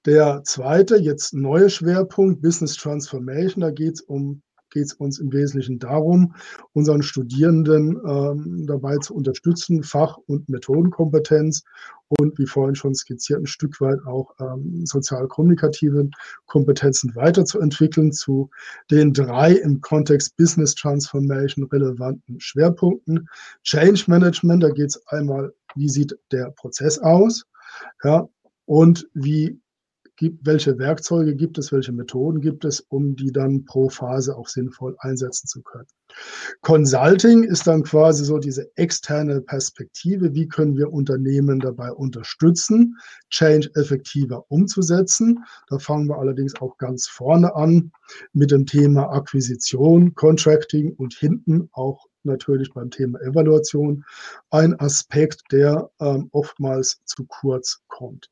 [0.05, 3.61] Der zweite, jetzt neue Schwerpunkt, Business Transformation.
[3.61, 6.35] Da geht es um geht es uns im Wesentlichen darum,
[6.73, 11.63] unseren Studierenden ähm, dabei zu unterstützen, Fach- und Methodenkompetenz
[12.09, 16.09] und wie vorhin schon skizziert, ein Stück weit auch ähm, sozial-kommunikative
[16.47, 18.49] Kompetenzen weiterzuentwickeln zu
[18.89, 23.29] den drei im Kontext Business Transformation relevanten Schwerpunkten.
[23.63, 27.45] Change Management, da geht es einmal, wie sieht der Prozess aus?
[28.03, 28.27] Ja,
[28.65, 29.59] und wie
[30.19, 34.49] gibt, welche Werkzeuge gibt es, welche Methoden gibt es, um die dann pro Phase auch
[34.49, 35.87] sinnvoll einsetzen zu können.
[36.61, 40.33] Consulting ist dann quasi so diese externe Perspektive.
[40.33, 42.97] Wie können wir Unternehmen dabei unterstützen,
[43.29, 45.39] Change effektiver umzusetzen?
[45.69, 47.91] Da fangen wir allerdings auch ganz vorne an
[48.33, 54.05] mit dem Thema Akquisition, Contracting und hinten auch natürlich beim Thema Evaluation
[54.49, 58.29] ein Aspekt, der ähm, oftmals zu kurz kommt.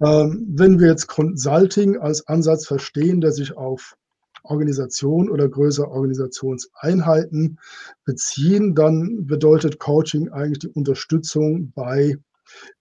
[0.00, 3.96] Ähm, wenn wir jetzt Consulting als Ansatz verstehen, der sich auf
[4.42, 7.58] Organisation oder größere Organisationseinheiten
[8.04, 12.16] beziehen, dann bedeutet Coaching eigentlich die Unterstützung bei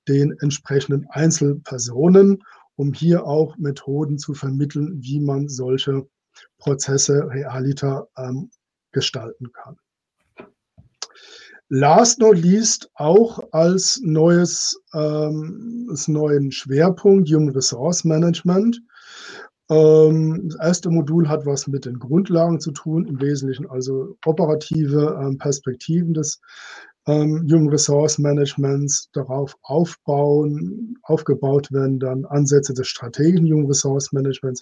[0.07, 2.43] den entsprechenden Einzelpersonen,
[2.75, 6.07] um hier auch Methoden zu vermitteln, wie man solche
[6.57, 8.49] Prozesse realiter ähm,
[8.91, 9.77] gestalten kann.
[11.69, 18.81] Last not least auch als neues, ähm, als neuen Schwerpunkt Human Resource Management.
[19.69, 25.19] Ähm, das erste Modul hat was mit den Grundlagen zu tun, im Wesentlichen also operative
[25.21, 26.41] ähm, Perspektiven des
[27.05, 34.61] ähm, Human Resource Managements darauf aufbauen, aufgebaut werden dann Ansätze des strategischen Human Resource Managements,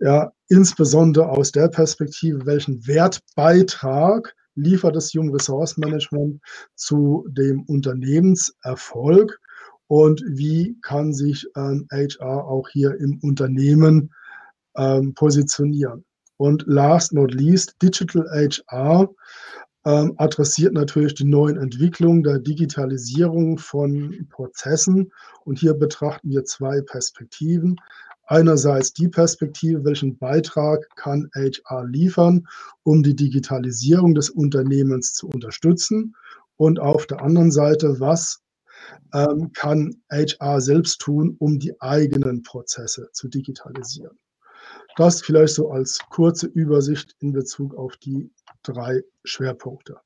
[0.00, 6.40] ja, insbesondere aus der Perspektive, welchen Wertbeitrag liefert das Human Resource Management
[6.74, 9.38] zu dem Unternehmenserfolg
[9.86, 14.12] und wie kann sich ähm, HR auch hier im Unternehmen
[14.76, 16.04] ähm, positionieren.
[16.36, 19.08] Und last not least, Digital HR
[19.84, 25.12] ähm, adressiert natürlich die neuen Entwicklungen der Digitalisierung von Prozessen.
[25.44, 27.76] Und hier betrachten wir zwei Perspektiven
[28.26, 32.46] einerseits die Perspektive, welchen Beitrag kann HR liefern,
[32.82, 36.14] um die Digitalisierung des Unternehmens zu unterstützen
[36.56, 38.42] und auf der anderen Seite, was
[39.14, 44.18] ähm, kann HR selbst tun, um die eigenen Prozesse zu digitalisieren.
[44.96, 48.30] Das vielleicht so als kurze Übersicht in Bezug auf die
[48.62, 49.96] drei Schwerpunkte.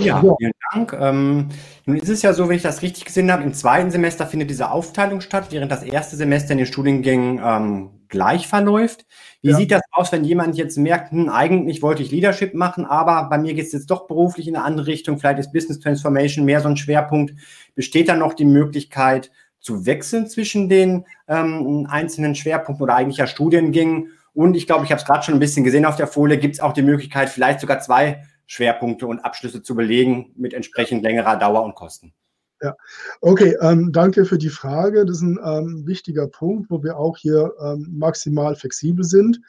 [0.00, 0.92] Ja, vielen Dank.
[0.92, 1.48] Ähm,
[1.84, 4.50] nun ist es ja so, wenn ich das richtig gesehen habe, im zweiten Semester findet
[4.50, 9.06] diese Aufteilung statt, während das erste Semester in den Studiengängen ähm, gleich verläuft.
[9.42, 9.56] Wie ja.
[9.56, 13.38] sieht das aus, wenn jemand jetzt merkt, hm, eigentlich wollte ich Leadership machen, aber bei
[13.38, 16.60] mir geht es jetzt doch beruflich in eine andere Richtung, vielleicht ist Business Transformation mehr
[16.60, 17.34] so ein Schwerpunkt.
[17.74, 23.26] Besteht dann noch die Möglichkeit zu wechseln zwischen den ähm, einzelnen Schwerpunkten oder eigentlich ja
[23.26, 24.10] Studiengängen?
[24.32, 26.54] Und ich glaube, ich habe es gerade schon ein bisschen gesehen auf der Folie, gibt
[26.54, 31.36] es auch die Möglichkeit, vielleicht sogar zwei Schwerpunkte und Abschlüsse zu belegen mit entsprechend längerer
[31.36, 32.12] Dauer und Kosten.
[32.62, 32.74] Ja,
[33.20, 35.04] okay, ähm, danke für die Frage.
[35.04, 39.40] Das ist ein ähm, wichtiger Punkt, wo wir auch hier ähm, maximal flexibel sind.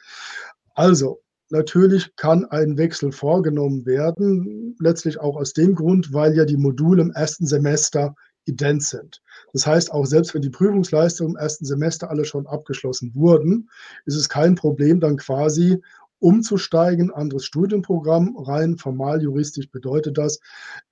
[0.74, 6.58] Also, natürlich kann ein Wechsel vorgenommen werden, letztlich auch aus dem Grund, weil ja die
[6.58, 9.22] Module im ersten Semester ident sind.
[9.52, 13.70] Das heißt, auch selbst wenn die Prüfungsleistungen im ersten Semester alle schon abgeschlossen wurden,
[14.04, 15.80] ist es kein Problem, dann quasi
[16.18, 18.36] umzusteigen, anderes Studienprogramm.
[18.36, 20.40] Rein formal juristisch bedeutet das,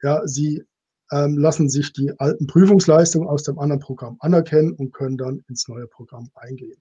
[0.03, 0.65] ja, sie
[1.13, 5.69] ähm, lassen sich die alten Prüfungsleistungen aus dem anderen Programm anerkennen und können dann ins
[5.69, 6.81] neue Programm eingehen.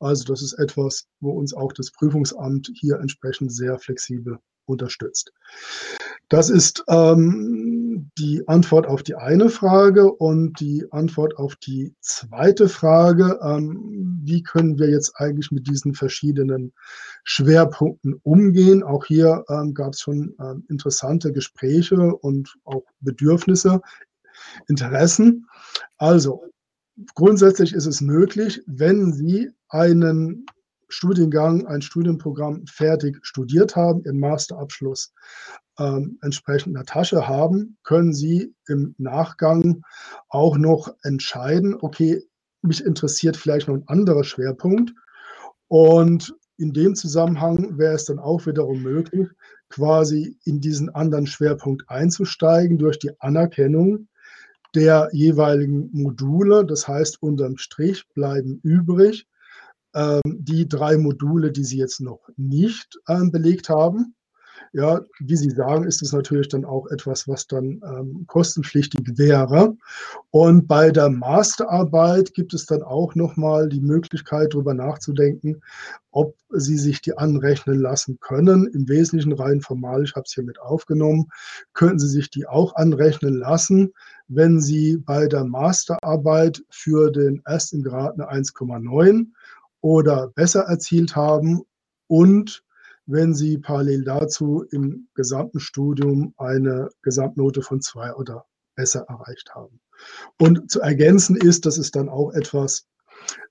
[0.00, 5.32] Also das ist etwas, wo uns auch das Prüfungsamt hier entsprechend sehr flexibel unterstützt.
[6.28, 12.68] Das ist ähm, die Antwort auf die eine Frage und die Antwort auf die zweite
[12.68, 16.72] Frage, ähm, wie können wir jetzt eigentlich mit diesen verschiedenen
[17.24, 18.82] Schwerpunkten umgehen.
[18.82, 23.80] Auch hier ähm, gab es schon ähm, interessante Gespräche und auch Bedürfnisse,
[24.66, 25.46] Interessen.
[25.98, 26.44] Also
[27.14, 30.46] grundsätzlich ist es möglich, wenn Sie einen
[30.88, 35.12] Studiengang, ein Studienprogramm fertig studiert haben, Ihren Masterabschluss
[35.78, 39.82] ähm, entsprechend in der Tasche haben, können Sie im Nachgang
[40.28, 42.22] auch noch entscheiden, okay,
[42.62, 44.94] mich interessiert vielleicht noch ein anderer Schwerpunkt.
[45.68, 49.28] Und in dem Zusammenhang wäre es dann auch wiederum möglich,
[49.68, 54.08] quasi in diesen anderen Schwerpunkt einzusteigen durch die Anerkennung
[54.74, 56.64] der jeweiligen Module.
[56.64, 59.26] Das heißt, unterm Strich bleiben übrig
[59.94, 64.14] ähm, die drei Module, die Sie jetzt noch nicht ähm, belegt haben.
[64.76, 69.76] Ja, wie Sie sagen, ist es natürlich dann auch etwas, was dann ähm, kostenpflichtig wäre.
[70.32, 75.62] Und bei der Masterarbeit gibt es dann auch nochmal die Möglichkeit, darüber nachzudenken,
[76.10, 78.66] ob Sie sich die anrechnen lassen können.
[78.66, 81.28] Im Wesentlichen rein formal, ich habe es hier mit aufgenommen,
[81.72, 83.92] könnten Sie sich die auch anrechnen lassen,
[84.26, 89.26] wenn Sie bei der Masterarbeit für den ersten Grad eine 1,9
[89.82, 91.62] oder besser erzielt haben
[92.08, 92.64] und
[93.06, 99.80] wenn Sie parallel dazu im gesamten Studium eine Gesamtnote von zwei oder besser erreicht haben.
[100.38, 102.86] Und zu ergänzen ist, das ist dann auch etwas,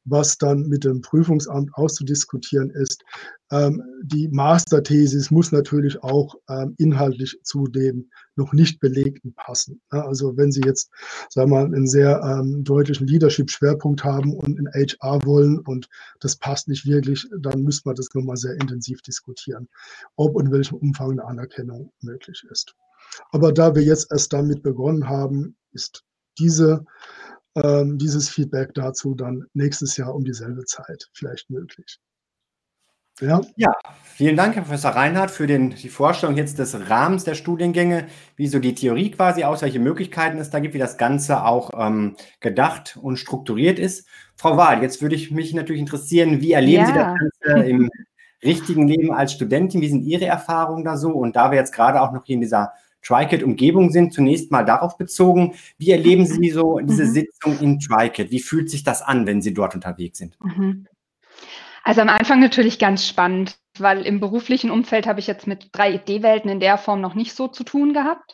[0.05, 3.03] was dann mit dem Prüfungsamt auszudiskutieren ist.
[3.51, 9.81] Ähm, die Masterthesis muss natürlich auch ähm, inhaltlich zu dem noch nicht belegten passen.
[9.91, 10.89] Ja, also wenn Sie jetzt,
[11.29, 15.87] sagen wir mal, einen sehr ähm, deutlichen Leadership-Schwerpunkt haben und in HR wollen und
[16.19, 19.69] das passt nicht wirklich, dann müsste man das nochmal sehr intensiv diskutieren,
[20.15, 22.75] ob und in welchem Umfang eine Anerkennung möglich ist.
[23.31, 26.03] Aber da wir jetzt erst damit begonnen haben, ist
[26.39, 26.85] diese
[27.55, 31.99] ähm, dieses Feedback dazu dann nächstes Jahr um dieselbe Zeit vielleicht möglich.
[33.21, 33.41] Ja.
[33.57, 33.71] ja,
[34.15, 38.47] vielen Dank, Herr Professor Reinhardt, für den, die Vorstellung jetzt des Rahmens der Studiengänge, wie
[38.47, 42.15] so die Theorie quasi aus, welche Möglichkeiten es da gibt, wie das Ganze auch ähm,
[42.39, 44.07] gedacht und strukturiert ist.
[44.35, 46.87] Frau Wahl, jetzt würde ich mich natürlich interessieren, wie erleben ja.
[46.87, 47.91] Sie das Ganze im
[48.43, 49.81] richtigen Leben als Studentin?
[49.81, 51.11] Wie sind Ihre Erfahrungen da so?
[51.11, 54.97] Und da wir jetzt gerade auch noch hier in dieser TriCat-Umgebung sind, zunächst mal darauf
[54.97, 55.55] bezogen.
[55.77, 57.11] Wie erleben Sie so diese mhm.
[57.11, 58.31] Sitzung in TriCat?
[58.31, 60.37] Wie fühlt sich das an, wenn Sie dort unterwegs sind?
[60.41, 60.87] Mhm.
[61.83, 65.93] Also am Anfang natürlich ganz spannend, weil im beruflichen Umfeld habe ich jetzt mit drei
[65.93, 68.31] Idee-Welten in der Form noch nicht so zu tun gehabt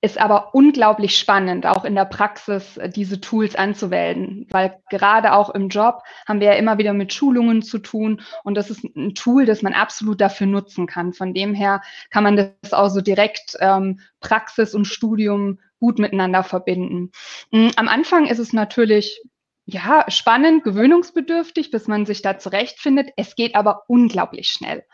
[0.00, 5.50] ist aber unglaublich spannend, auch in der Praxis äh, diese Tools anzuwenden, weil gerade auch
[5.50, 9.14] im Job haben wir ja immer wieder mit Schulungen zu tun und das ist ein
[9.14, 11.12] Tool, das man absolut dafür nutzen kann.
[11.12, 16.44] Von dem her kann man das auch so direkt ähm, Praxis und Studium gut miteinander
[16.44, 17.10] verbinden.
[17.50, 19.20] Mm, am Anfang ist es natürlich
[19.70, 23.10] ja, spannend, gewöhnungsbedürftig, bis man sich da zurechtfindet.
[23.16, 24.84] Es geht aber unglaublich schnell.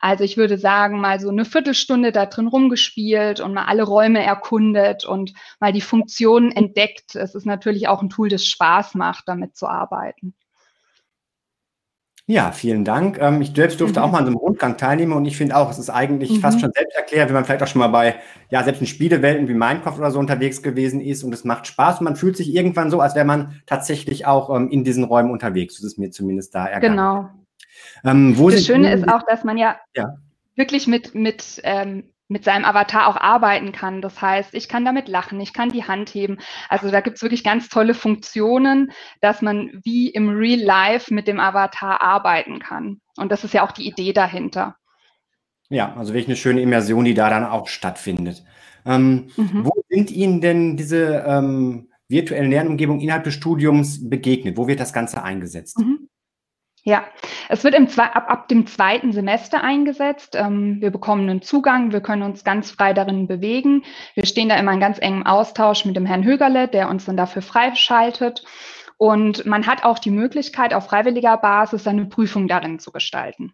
[0.00, 4.22] Also ich würde sagen, mal so eine Viertelstunde da drin rumgespielt und mal alle Räume
[4.22, 7.14] erkundet und mal die Funktionen entdeckt.
[7.14, 10.34] Es ist natürlich auch ein Tool, das Spaß macht, damit zu arbeiten.
[12.28, 13.18] Ja, vielen Dank.
[13.20, 14.06] Ähm, ich selbst durfte mhm.
[14.06, 16.40] auch mal an so einem Rundgang teilnehmen und ich finde auch, es ist eigentlich mhm.
[16.40, 18.16] fast schon selbst erklärt, wenn man vielleicht auch schon mal bei,
[18.50, 22.00] ja, selbst in Spielewelten wie Minecraft oder so unterwegs gewesen ist und es macht Spaß
[22.00, 25.30] und man fühlt sich irgendwann so, als wäre man tatsächlich auch ähm, in diesen Räumen
[25.30, 25.76] unterwegs.
[25.76, 26.96] Das ist mir zumindest da ergangen.
[26.96, 27.45] Genau.
[28.04, 30.16] Ähm, das Schöne ist auch, dass man ja, ja.
[30.54, 34.02] wirklich mit, mit, ähm, mit seinem Avatar auch arbeiten kann.
[34.02, 36.38] Das heißt, ich kann damit lachen, ich kann die Hand heben.
[36.68, 41.28] Also da gibt es wirklich ganz tolle Funktionen, dass man wie im Real Life mit
[41.28, 43.00] dem Avatar arbeiten kann.
[43.16, 44.76] Und das ist ja auch die Idee dahinter.
[45.68, 48.44] Ja, also wirklich eine schöne Immersion, die da dann auch stattfindet.
[48.84, 49.64] Ähm, mhm.
[49.64, 54.56] Wo sind Ihnen denn diese ähm, virtuellen Lernumgebungen innerhalb des Studiums begegnet?
[54.56, 55.78] Wo wird das Ganze eingesetzt?
[55.78, 55.95] Mhm.
[56.86, 57.04] Ja,
[57.48, 60.36] es wird im, ab, ab dem zweiten Semester eingesetzt.
[60.36, 63.84] Ähm, wir bekommen einen Zugang, wir können uns ganz frei darin bewegen.
[64.14, 67.16] Wir stehen da immer in ganz engem Austausch mit dem Herrn Högerle, der uns dann
[67.16, 68.44] dafür freischaltet.
[68.98, 73.52] Und man hat auch die Möglichkeit, auf freiwilliger Basis seine Prüfung darin zu gestalten.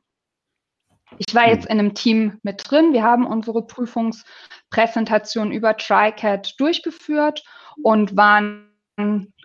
[1.17, 2.93] Ich war jetzt in einem Team mit drin.
[2.93, 7.43] Wir haben unsere Prüfungspräsentation über TriCAT durchgeführt
[7.83, 8.69] und waren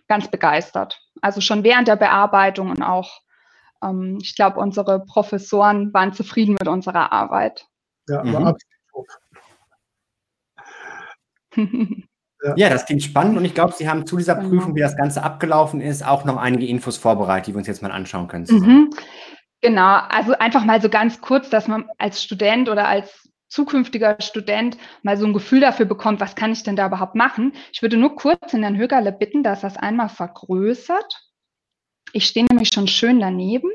[0.10, 1.00] ganz begeistert.
[1.22, 3.22] Also schon während der Bearbeitung und auch
[3.84, 7.66] ähm, ich glaube, unsere Professoren waren zufrieden mit unserer Arbeit.
[8.08, 8.56] Ja, aber
[11.56, 11.78] mhm.
[12.44, 12.54] Ja.
[12.56, 12.70] ja.
[12.70, 14.50] das klingt spannend und ich glaube, Sie haben zu dieser genau.
[14.50, 17.82] Prüfung, wie das Ganze abgelaufen ist, auch noch einige Infos vorbereitet, die wir uns jetzt
[17.82, 18.46] mal anschauen können.
[18.50, 18.90] Mhm.
[19.62, 24.78] Genau, also einfach mal so ganz kurz, dass man als Student oder als zukünftiger Student
[25.04, 27.54] mal so ein Gefühl dafür bekommt, was kann ich denn da überhaupt machen.
[27.72, 31.27] Ich würde nur kurz in Herrn Högerle bitten, dass das einmal vergrößert.
[32.14, 33.70] Ich stehe nämlich schon schön daneben.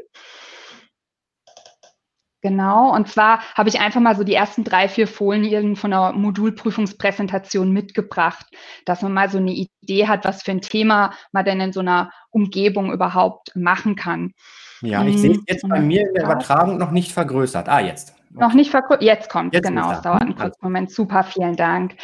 [2.43, 6.13] Genau, und zwar habe ich einfach mal so die ersten drei, vier Folien von der
[6.13, 8.47] Modulprüfungspräsentation mitgebracht,
[8.85, 11.79] dass man mal so eine Idee hat, was für ein Thema man denn in so
[11.79, 14.33] einer Umgebung überhaupt machen kann.
[14.81, 17.69] Ja, ich sehe es jetzt bei mir in der Übertragung noch nicht vergrößert.
[17.69, 18.17] Ah, jetzt.
[18.31, 19.05] Noch nicht vergrößert.
[19.05, 19.93] Jetzt kommt es, genau.
[19.93, 20.91] Es dauert einen kurzen Moment.
[20.91, 21.95] Super, vielen Dank.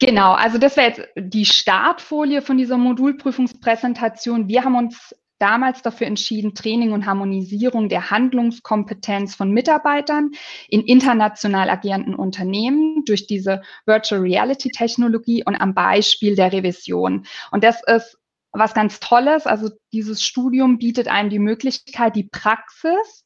[0.00, 4.48] Genau, also das wäre jetzt die Startfolie von dieser Modulprüfungspräsentation.
[4.48, 10.30] Wir haben uns damals dafür entschieden, Training und Harmonisierung der Handlungskompetenz von Mitarbeitern
[10.68, 17.26] in international agierenden Unternehmen durch diese Virtual Reality Technologie und am Beispiel der Revision.
[17.50, 18.18] Und das ist
[18.52, 19.46] was ganz Tolles.
[19.46, 23.25] Also dieses Studium bietet einem die Möglichkeit, die Praxis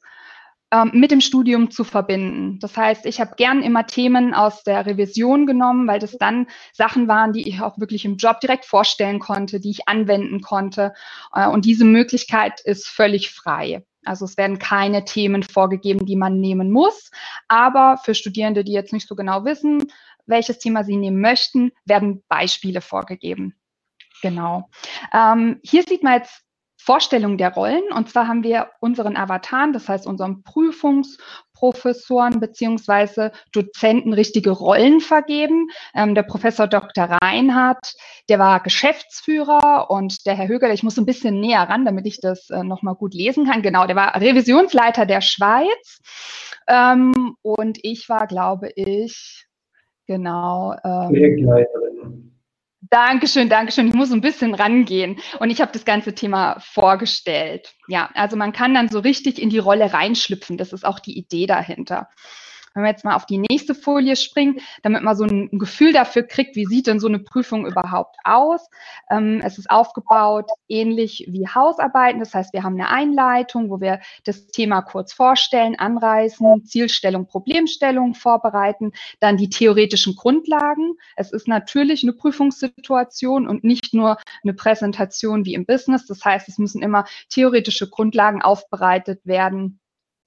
[0.72, 2.58] ähm, mit dem Studium zu verbinden.
[2.60, 7.08] Das heißt, ich habe gern immer Themen aus der Revision genommen, weil das dann Sachen
[7.08, 10.92] waren, die ich auch wirklich im Job direkt vorstellen konnte, die ich anwenden konnte.
[11.34, 13.84] Äh, und diese Möglichkeit ist völlig frei.
[14.04, 17.10] Also es werden keine Themen vorgegeben, die man nehmen muss.
[17.48, 19.90] Aber für Studierende, die jetzt nicht so genau wissen,
[20.26, 23.54] welches Thema sie nehmen möchten, werden Beispiele vorgegeben.
[24.22, 24.68] Genau.
[25.12, 26.44] Ähm, hier sieht man jetzt
[26.82, 27.82] Vorstellung der Rollen.
[27.94, 35.68] Und zwar haben wir unseren Avataren, das heißt unseren Prüfungsprofessoren beziehungsweise Dozenten richtige Rollen vergeben.
[35.94, 37.18] Ähm, der Professor Dr.
[37.22, 37.94] Reinhardt,
[38.30, 42.20] der war Geschäftsführer und der Herr Höger, ich muss ein bisschen näher ran, damit ich
[42.20, 43.60] das äh, nochmal gut lesen kann.
[43.60, 46.00] Genau, der war Revisionsleiter der Schweiz.
[46.66, 49.46] Ähm, und ich war, glaube ich,
[50.06, 50.74] genau.
[50.82, 51.89] Ähm, Projektleiterin.
[52.90, 53.86] Dankeschön, Dankeschön.
[53.86, 55.20] Ich muss ein bisschen rangehen.
[55.38, 57.72] Und ich habe das ganze Thema vorgestellt.
[57.86, 60.58] Ja, also man kann dann so richtig in die Rolle reinschlüpfen.
[60.58, 62.08] Das ist auch die Idee dahinter.
[62.74, 66.22] Wenn wir jetzt mal auf die nächste Folie springen, damit man so ein Gefühl dafür
[66.22, 68.68] kriegt, wie sieht denn so eine Prüfung überhaupt aus.
[69.10, 72.20] Ähm, es ist aufgebaut ähnlich wie Hausarbeiten.
[72.20, 78.14] Das heißt, wir haben eine Einleitung, wo wir das Thema kurz vorstellen, anreißen, Zielstellung, Problemstellung
[78.14, 80.94] vorbereiten, dann die theoretischen Grundlagen.
[81.16, 86.06] Es ist natürlich eine Prüfungssituation und nicht nur eine Präsentation wie im Business.
[86.06, 89.80] Das heißt, es müssen immer theoretische Grundlagen aufbereitet werden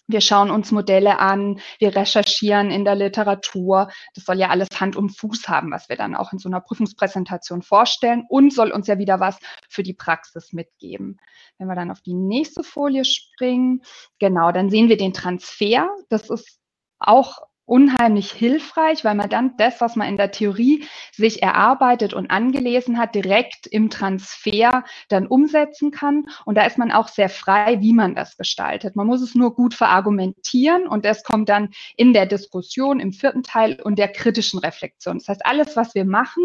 [0.08, 3.90] wir schauen uns Modelle an, wir recherchieren in der Literatur.
[4.16, 6.62] Das soll ja alles Hand und Fuß haben, was wir dann auch in so einer
[6.62, 9.38] Prüfungspräsentation vorstellen und soll uns ja wieder was
[9.70, 11.18] für die Praxis mitgeben.
[11.58, 13.82] Wenn wir dann auf die nächste Folie springen,
[14.20, 15.88] genau, dann sehen wir den Transfer.
[16.10, 16.60] Das ist
[17.00, 22.30] auch unheimlich hilfreich, weil man dann das, was man in der Theorie sich erarbeitet und
[22.30, 26.26] angelesen hat, direkt im Transfer dann umsetzen kann.
[26.46, 28.96] Und da ist man auch sehr frei, wie man das gestaltet.
[28.96, 33.44] Man muss es nur gut verargumentieren und das kommt dann in der Diskussion im vierten
[33.44, 35.20] Teil und der kritischen Reflexion.
[35.20, 36.44] Das heißt, alles, was wir machen,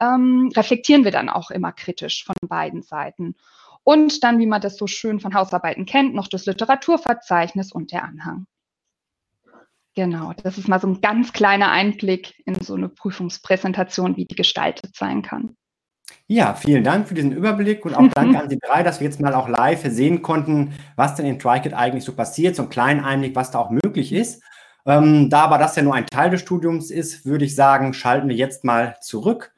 [0.00, 3.34] ähm, reflektieren wir dann auch immer kritisch von beiden Seiten.
[3.82, 8.04] Und dann, wie man das so schön von Hausarbeiten kennt, noch das Literaturverzeichnis und der
[8.04, 8.46] Anhang.
[9.94, 14.34] Genau, das ist mal so ein ganz kleiner Einblick in so eine Prüfungspräsentation, wie die
[14.34, 15.56] gestaltet sein kann.
[16.26, 19.20] Ja, vielen Dank für diesen Überblick und auch danke an die drei, dass wir jetzt
[19.20, 23.04] mal auch live sehen konnten, was denn in TriCAT eigentlich so passiert, so einen kleinen
[23.04, 24.42] Einblick, was da auch möglich ist.
[24.86, 28.28] Ähm, da aber das ja nur ein Teil des Studiums ist, würde ich sagen, schalten
[28.28, 29.52] wir jetzt mal zurück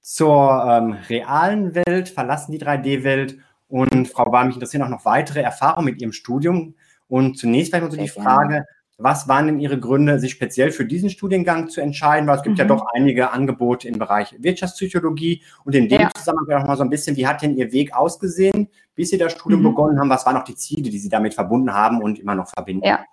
[0.00, 5.40] zur ähm, realen Welt, verlassen die 3D-Welt und Frau Bahr, mich interessieren auch noch weitere
[5.40, 6.74] Erfahrungen mit Ihrem Studium.
[7.06, 8.64] Und zunächst vielleicht mal so die Frage,
[8.96, 12.28] was waren denn Ihre Gründe, sich speziell für diesen Studiengang zu entscheiden?
[12.28, 12.60] Weil es gibt mhm.
[12.60, 15.42] ja doch einige Angebote im Bereich Wirtschaftspsychologie.
[15.64, 16.10] Und in dem ja.
[16.16, 19.32] Zusammenhang auch mal so ein bisschen, wie hat denn Ihr Weg ausgesehen, bis Sie das
[19.32, 19.66] Studium mhm.
[19.66, 20.10] begonnen haben?
[20.10, 22.86] Was waren noch die Ziele, die Sie damit verbunden haben und immer noch verbinden?
[22.86, 23.04] Ja.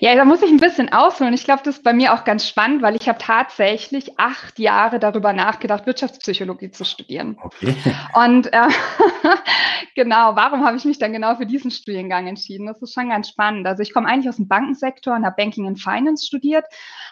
[0.00, 1.34] Ja, da muss ich ein bisschen ausholen.
[1.34, 4.98] Ich glaube, das ist bei mir auch ganz spannend, weil ich habe tatsächlich acht Jahre
[4.98, 7.38] darüber nachgedacht, Wirtschaftspsychologie zu studieren.
[7.42, 7.74] Okay.
[8.14, 8.68] Und äh,
[9.94, 12.66] genau, warum habe ich mich dann genau für diesen Studiengang entschieden?
[12.66, 13.66] Das ist schon ganz spannend.
[13.66, 16.64] Also ich komme eigentlich aus dem Bankensektor und habe Banking and Finance studiert,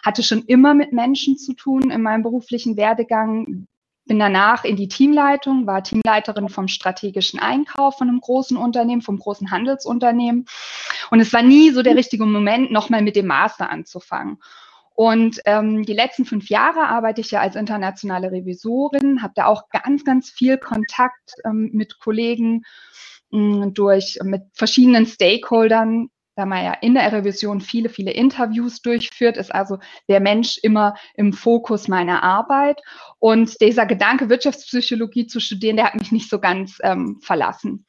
[0.03, 3.67] hatte schon immer mit Menschen zu tun in meinem beruflichen Werdegang,
[4.05, 9.17] bin danach in die Teamleitung, war Teamleiterin vom strategischen Einkauf von einem großen Unternehmen, vom
[9.17, 10.45] großen Handelsunternehmen.
[11.09, 14.39] Und es war nie so der richtige Moment, nochmal mit dem Master anzufangen.
[14.95, 19.69] Und ähm, die letzten fünf Jahre arbeite ich ja als internationale Revisorin, habe da auch
[19.69, 22.63] ganz, ganz viel Kontakt ähm, mit Kollegen
[23.31, 29.37] mh, durch mit verschiedenen Stakeholdern da man ja in der Revision viele, viele Interviews durchführt,
[29.37, 32.81] ist also der Mensch immer im Fokus meiner Arbeit.
[33.19, 37.85] Und dieser Gedanke, Wirtschaftspsychologie zu studieren, der hat mich nicht so ganz ähm, verlassen.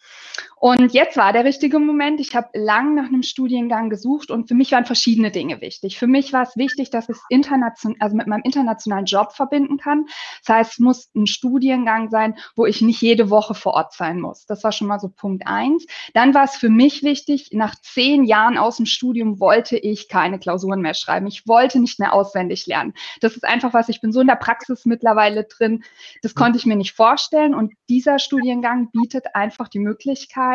[0.65, 2.21] Und jetzt war der richtige Moment.
[2.21, 5.99] Ich habe lang nach einem Studiengang gesucht und für mich waren verschiedene Dinge wichtig.
[5.99, 9.77] Für mich war es wichtig, dass ich es international, also mit meinem internationalen Job verbinden
[9.77, 10.07] kann.
[10.47, 14.21] Das heißt, es muss ein Studiengang sein, wo ich nicht jede Woche vor Ort sein
[14.21, 14.47] muss.
[14.47, 15.85] Das war schon mal so Punkt eins.
[16.15, 20.09] Dann war es für mich wichtig, nach zehn Jahren Jahren aus dem Studium wollte ich
[20.09, 21.27] keine Klausuren mehr schreiben.
[21.27, 22.95] Ich wollte nicht mehr auswendig lernen.
[23.21, 25.85] Das ist einfach was, ich bin so in der Praxis mittlerweile drin,
[26.23, 27.55] das konnte ich mir nicht vorstellen.
[27.55, 30.54] Und dieser Studiengang bietet einfach die Möglichkeit,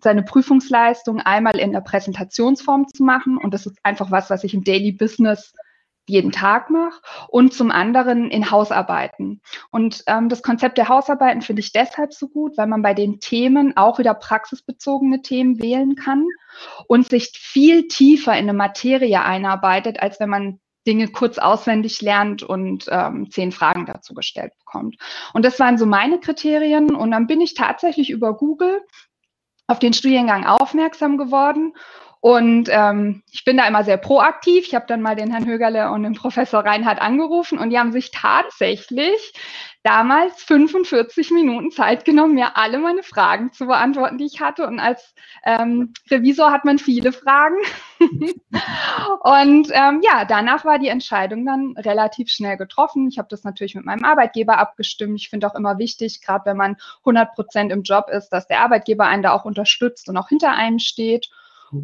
[0.00, 3.38] seine Prüfungsleistung einmal in der Präsentationsform zu machen.
[3.38, 5.52] Und das ist einfach was, was ich im Daily Business
[6.06, 9.40] jeden Tag mache und zum anderen in Hausarbeiten.
[9.70, 13.20] Und ähm, das Konzept der Hausarbeiten finde ich deshalb so gut, weil man bei den
[13.20, 16.26] Themen auch wieder praxisbezogene Themen wählen kann
[16.88, 22.42] und sich viel tiefer in eine Materie einarbeitet, als wenn man Dinge kurz auswendig lernt
[22.42, 24.96] und ähm, zehn Fragen dazu gestellt bekommt.
[25.32, 26.94] Und das waren so meine Kriterien.
[26.94, 28.80] Und dann bin ich tatsächlich über Google
[29.72, 31.72] auf den Studiengang aufmerksam geworden
[32.22, 34.68] und ähm, ich bin da immer sehr proaktiv.
[34.68, 37.90] Ich habe dann mal den Herrn Högerle und den Professor Reinhardt angerufen und die haben
[37.90, 39.32] sich tatsächlich
[39.82, 44.68] damals 45 Minuten Zeit genommen, mir alle meine Fragen zu beantworten, die ich hatte.
[44.68, 47.56] Und als ähm, Revisor hat man viele Fragen.
[47.98, 53.08] und ähm, ja, danach war die Entscheidung dann relativ schnell getroffen.
[53.08, 55.18] Ich habe das natürlich mit meinem Arbeitgeber abgestimmt.
[55.20, 58.60] Ich finde auch immer wichtig, gerade wenn man 100 Prozent im Job ist, dass der
[58.60, 61.28] Arbeitgeber einen da auch unterstützt und auch hinter einem steht.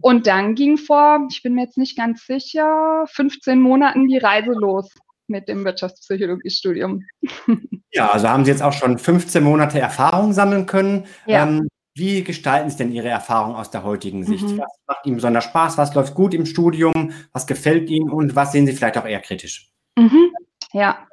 [0.01, 4.53] Und dann ging vor, ich bin mir jetzt nicht ganz sicher, 15 Monaten die Reise
[4.53, 4.91] los
[5.27, 7.05] mit dem Wirtschaftspsychologiestudium.
[7.91, 11.07] Ja, also haben Sie jetzt auch schon 15 Monate Erfahrung sammeln können.
[11.25, 11.45] Ja.
[11.45, 14.47] Ähm, wie gestalten Sie denn Ihre Erfahrung aus der heutigen Sicht?
[14.47, 14.59] Mhm.
[14.59, 15.79] Was macht Ihnen besonders Spaß?
[15.79, 17.13] Was läuft gut im Studium?
[17.33, 19.73] Was gefällt Ihnen und was sehen Sie vielleicht auch eher kritisch?
[19.97, 20.33] Mhm.
[20.75, 21.09] Ja,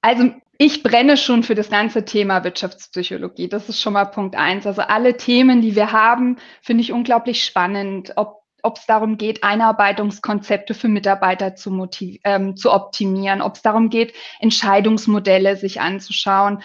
[0.00, 3.48] also ich brenne schon für das ganze Thema Wirtschaftspsychologie.
[3.48, 4.66] Das ist schon mal Punkt eins.
[4.66, 8.12] Also alle Themen, die wir haben, finde ich unglaublich spannend.
[8.16, 11.88] Ob ob es darum geht, Einarbeitungskonzepte für Mitarbeiter zu,
[12.24, 16.62] ähm, zu optimieren, ob es darum geht, Entscheidungsmodelle sich anzuschauen.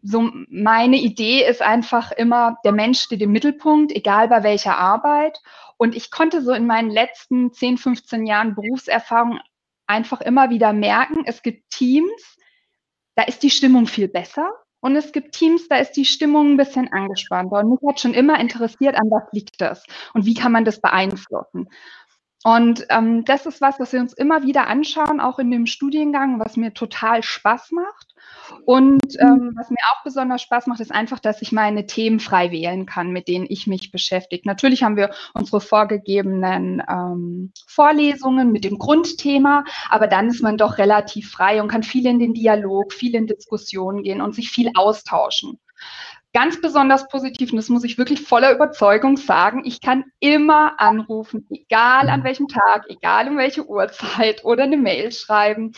[0.00, 5.40] So meine Idee ist einfach immer, der Mensch steht im Mittelpunkt, egal bei welcher Arbeit.
[5.76, 9.40] Und ich konnte so in meinen letzten 10, 15 Jahren Berufserfahrung
[9.88, 12.38] einfach immer wieder merken, es gibt Teams,
[13.14, 14.50] da ist die Stimmung viel besser.
[14.80, 17.60] Und es gibt Teams, da ist die Stimmung ein bisschen angespannter.
[17.60, 20.80] Und mich hat schon immer interessiert, an was liegt das und wie kann man das
[20.80, 21.68] beeinflussen.
[22.44, 26.40] Und ähm, das ist was, was wir uns immer wieder anschauen, auch in dem Studiengang,
[26.40, 28.11] was mir total Spaß macht.
[28.64, 32.50] Und ähm, was mir auch besonders Spaß macht, ist einfach, dass ich meine Themen frei
[32.50, 34.46] wählen kann, mit denen ich mich beschäftige.
[34.46, 40.78] Natürlich haben wir unsere vorgegebenen ähm, Vorlesungen mit dem Grundthema, aber dann ist man doch
[40.78, 44.70] relativ frei und kann viel in den Dialog, viel in Diskussionen gehen und sich viel
[44.74, 45.58] austauschen.
[46.34, 51.46] Ganz besonders positiv, und das muss ich wirklich voller Überzeugung sagen, ich kann immer anrufen,
[51.50, 55.72] egal an welchem Tag, egal um welche Uhrzeit oder eine Mail schreiben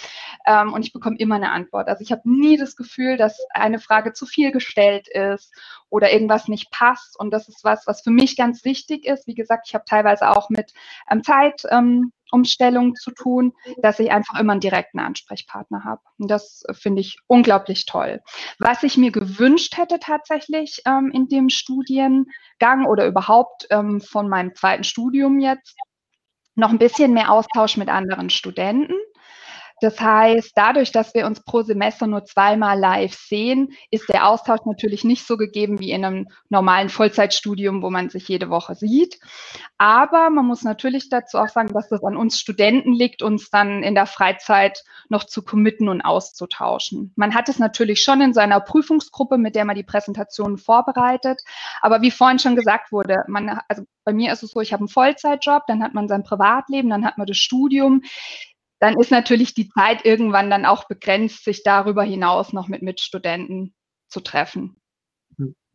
[0.47, 1.89] ähm, und ich bekomme immer eine Antwort.
[1.89, 5.53] Also ich habe nie das Gefühl, dass eine Frage zu viel gestellt ist
[5.91, 9.27] oder irgendwas nicht passt und das ist was, was für mich ganz wichtig ist.
[9.27, 10.73] Wie gesagt, ich habe teilweise auch mit
[11.11, 11.63] ähm, Zeit.
[11.69, 16.03] Ähm, Umstellung zu tun, dass ich einfach immer einen direkten Ansprechpartner habe.
[16.19, 18.21] Das finde ich unglaublich toll.
[18.59, 24.55] Was ich mir gewünscht hätte tatsächlich ähm, in dem Studiengang oder überhaupt ähm, von meinem
[24.55, 25.77] zweiten Studium jetzt,
[26.57, 28.95] noch ein bisschen mehr Austausch mit anderen Studenten.
[29.85, 34.61] Das heißt, dadurch, dass wir uns pro Semester nur zweimal live sehen, ist der Austausch
[34.65, 39.21] natürlich nicht so gegeben wie in einem normalen Vollzeitstudium, wo man sich jede Woche sieht.
[39.77, 43.83] Aber man muss natürlich dazu auch sagen, dass das an uns Studenten liegt, uns dann
[43.83, 47.13] in der Freizeit noch zu committen und auszutauschen.
[47.15, 51.43] Man hat es natürlich schon in seiner Prüfungsgruppe, mit der man die Präsentationen vorbereitet.
[51.83, 54.81] Aber wie vorhin schon gesagt wurde, man, also bei mir ist es so, ich habe
[54.81, 58.01] einen Vollzeitjob, dann hat man sein Privatleben, dann hat man das Studium
[58.81, 63.75] dann ist natürlich die Zeit irgendwann dann auch begrenzt, sich darüber hinaus noch mit Mitstudenten
[64.09, 64.77] zu treffen.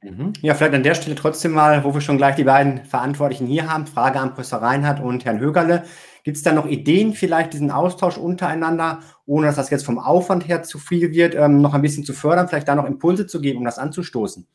[0.01, 0.33] Mhm.
[0.41, 3.69] Ja, vielleicht an der Stelle trotzdem mal, wo wir schon gleich die beiden Verantwortlichen hier
[3.69, 5.83] haben, Frage an Professor Reinhardt und Herrn Högerle.
[6.23, 10.47] Gibt es da noch Ideen, vielleicht diesen Austausch untereinander, ohne dass das jetzt vom Aufwand
[10.47, 13.41] her zu viel wird, ähm, noch ein bisschen zu fördern, vielleicht da noch Impulse zu
[13.41, 14.47] geben, um das anzustoßen?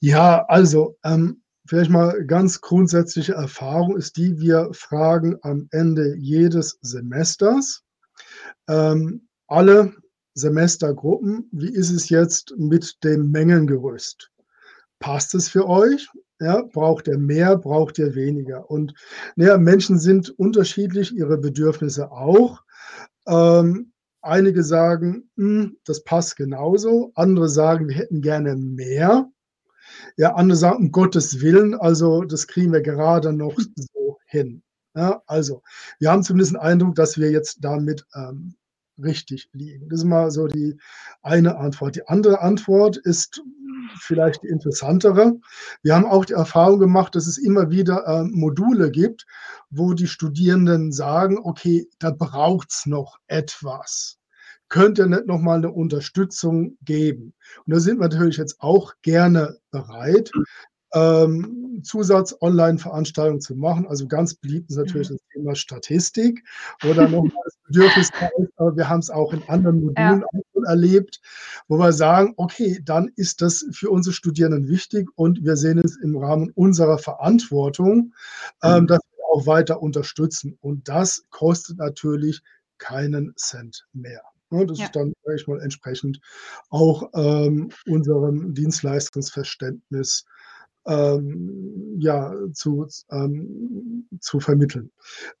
[0.00, 1.41] Ja, also ähm,
[1.72, 7.82] vielleicht mal ganz grundsätzliche Erfahrung ist die, wir fragen am Ende jedes Semesters
[8.68, 9.94] ähm, alle
[10.34, 14.30] Semestergruppen, wie ist es jetzt mit dem Mengengerüst?
[14.98, 16.10] Passt es für euch?
[16.40, 18.70] Ja, braucht ihr mehr, braucht ihr weniger?
[18.70, 18.92] Und
[19.36, 22.60] ja, Menschen sind unterschiedlich, ihre Bedürfnisse auch.
[23.26, 27.12] Ähm, einige sagen, hm, das passt genauso.
[27.14, 29.32] Andere sagen, wir hätten gerne mehr.
[30.16, 34.62] Ja, andere sagen, um Gottes Willen, also das kriegen wir gerade noch so hin.
[34.94, 35.62] Ja, also,
[35.98, 38.56] wir haben zumindest den Eindruck, dass wir jetzt damit ähm,
[38.98, 39.88] richtig liegen.
[39.88, 40.78] Das ist mal so die
[41.22, 41.96] eine Antwort.
[41.96, 43.42] Die andere Antwort ist
[44.00, 45.38] vielleicht die interessantere.
[45.82, 49.26] Wir haben auch die Erfahrung gemacht, dass es immer wieder äh, Module gibt,
[49.70, 54.18] wo die Studierenden sagen, okay, da braucht es noch etwas
[54.72, 57.34] könnte nicht nochmal eine Unterstützung geben.
[57.66, 60.32] Und da sind wir natürlich jetzt auch gerne bereit,
[60.94, 63.86] ähm, Zusatz-Online-Veranstaltungen zu machen.
[63.86, 65.14] Also ganz beliebt ist natürlich mhm.
[65.14, 66.42] das Thema Statistik
[66.88, 68.10] oder nochmal das Bedürfnis,
[68.56, 70.62] aber wir haben es auch in anderen Modulen ja.
[70.66, 71.20] erlebt,
[71.68, 75.98] wo wir sagen, okay, dann ist das für unsere Studierenden wichtig und wir sehen es
[75.98, 78.14] im Rahmen unserer Verantwortung,
[78.62, 78.86] ähm, mhm.
[78.86, 80.56] dass wir auch weiter unterstützen.
[80.62, 82.40] Und das kostet natürlich
[82.78, 84.22] keinen Cent mehr.
[84.52, 84.84] Ne, das ja.
[84.84, 86.20] ist dann, sage ich mal, entsprechend
[86.68, 90.26] auch ähm, unserem Dienstleistungsverständnis
[90.86, 94.90] ähm, ja, zu, ähm, zu vermitteln.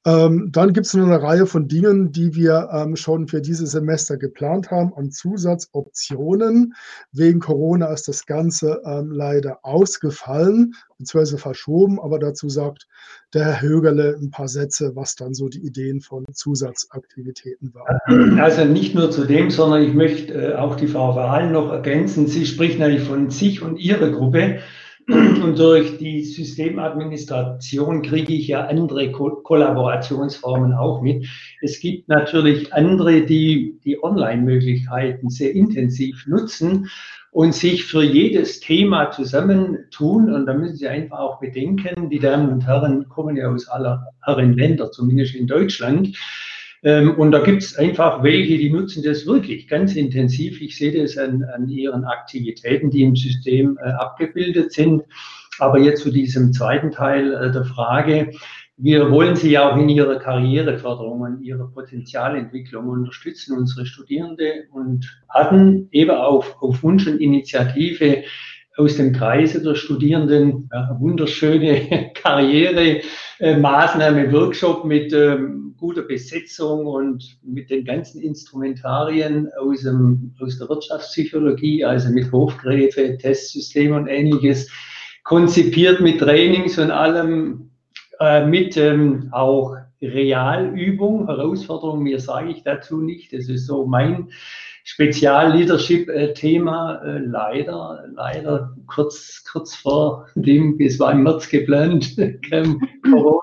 [0.06, 3.72] Ähm, dann gibt es noch eine Reihe von Dingen, die wir ähm, schon für dieses
[3.72, 6.74] Semester geplant haben an Zusatzoptionen.
[7.12, 11.36] Wegen Corona ist das Ganze ähm, leider ausgefallen bzw.
[11.36, 12.86] verschoben, aber dazu sagt
[13.34, 18.38] der Herr Högerle ein paar Sätze, was dann so die Ideen von Zusatzaktivitäten waren.
[18.38, 22.26] Also nicht nur zu dem, sondern ich möchte äh, auch die Frau Wahl noch ergänzen.
[22.28, 24.60] Sie spricht nämlich von sich und ihrer Gruppe.
[25.08, 31.26] Und durch die Systemadministration kriege ich ja andere Ko Kollaborationsformen auch mit.
[31.60, 36.88] Es gibt natürlich andere, die die Online-Möglichkeiten sehr intensiv nutzen
[37.32, 40.32] und sich für jedes Thema zusammentun.
[40.32, 44.06] Und da müssen Sie einfach auch bedenken, die Damen und Herren kommen ja aus aller
[44.22, 46.16] Herren Länder, zumindest in Deutschland.
[46.82, 50.60] Ähm, und da gibt es einfach welche, die nutzen das wirklich ganz intensiv.
[50.60, 55.02] Ich sehe das an, an ihren Aktivitäten, die im System äh, abgebildet sind.
[55.58, 58.32] Aber jetzt zu diesem zweiten Teil äh, der Frage.
[58.78, 65.88] Wir wollen Sie auch in Ihrer Karriereförderung und Ihrer Potenzialentwicklung unterstützen, unsere Studierende, und hatten
[65.92, 68.24] eben auf, auf Wunsch und Initiative
[68.76, 77.68] aus dem Kreise der Studierenden ja, wunderschöne Karrieremaßnahme, Workshop mit ähm, guter Besetzung und mit
[77.68, 84.70] den ganzen Instrumentarien aus, dem, aus der Wirtschaftspsychologie, also mit Hofgräfe, Testsystem und ähnliches,
[85.24, 87.72] konzipiert mit Trainings und allem,
[88.20, 94.28] äh, mit ähm, auch Realübung, Herausforderung, mir sage ich dazu nicht, das ist so mein
[94.84, 102.16] Spezial-Leadership-Thema äh, leider, leider kurz, kurz vor dem, es war im März geplant,
[103.02, 103.41] Corona.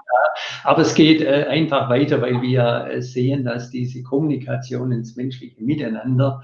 [0.63, 5.63] Aber es geht äh, einfach weiter, weil wir äh, sehen, dass diese Kommunikation ins menschliche
[5.63, 6.41] Miteinander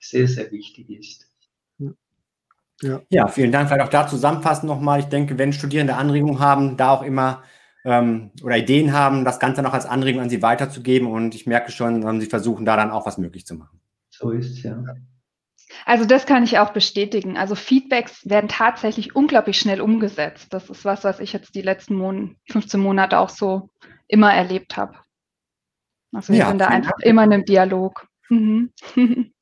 [0.00, 1.28] sehr, sehr wichtig ist.
[2.82, 3.00] Ja.
[3.10, 3.68] ja, vielen Dank.
[3.68, 4.98] Vielleicht auch da zusammenfassend nochmal.
[4.98, 7.44] Ich denke, wenn Studierende Anregungen haben, da auch immer
[7.84, 11.06] ähm, oder Ideen haben, das Ganze noch als Anregung an sie weiterzugeben.
[11.08, 13.80] Und ich merke schon, ähm, sie versuchen da dann auch was möglich zu machen.
[14.10, 14.82] So ist es, ja.
[15.86, 17.36] Also das kann ich auch bestätigen.
[17.36, 20.52] Also Feedbacks werden tatsächlich unglaublich schnell umgesetzt.
[20.52, 23.70] Das ist was, was ich jetzt die letzten Mon 15 Monate auch so
[24.08, 24.96] immer erlebt habe.
[26.12, 27.04] Also wir ja, sind da einfach Dank.
[27.04, 28.06] immer in einem Dialog.
[28.28, 28.72] Mhm.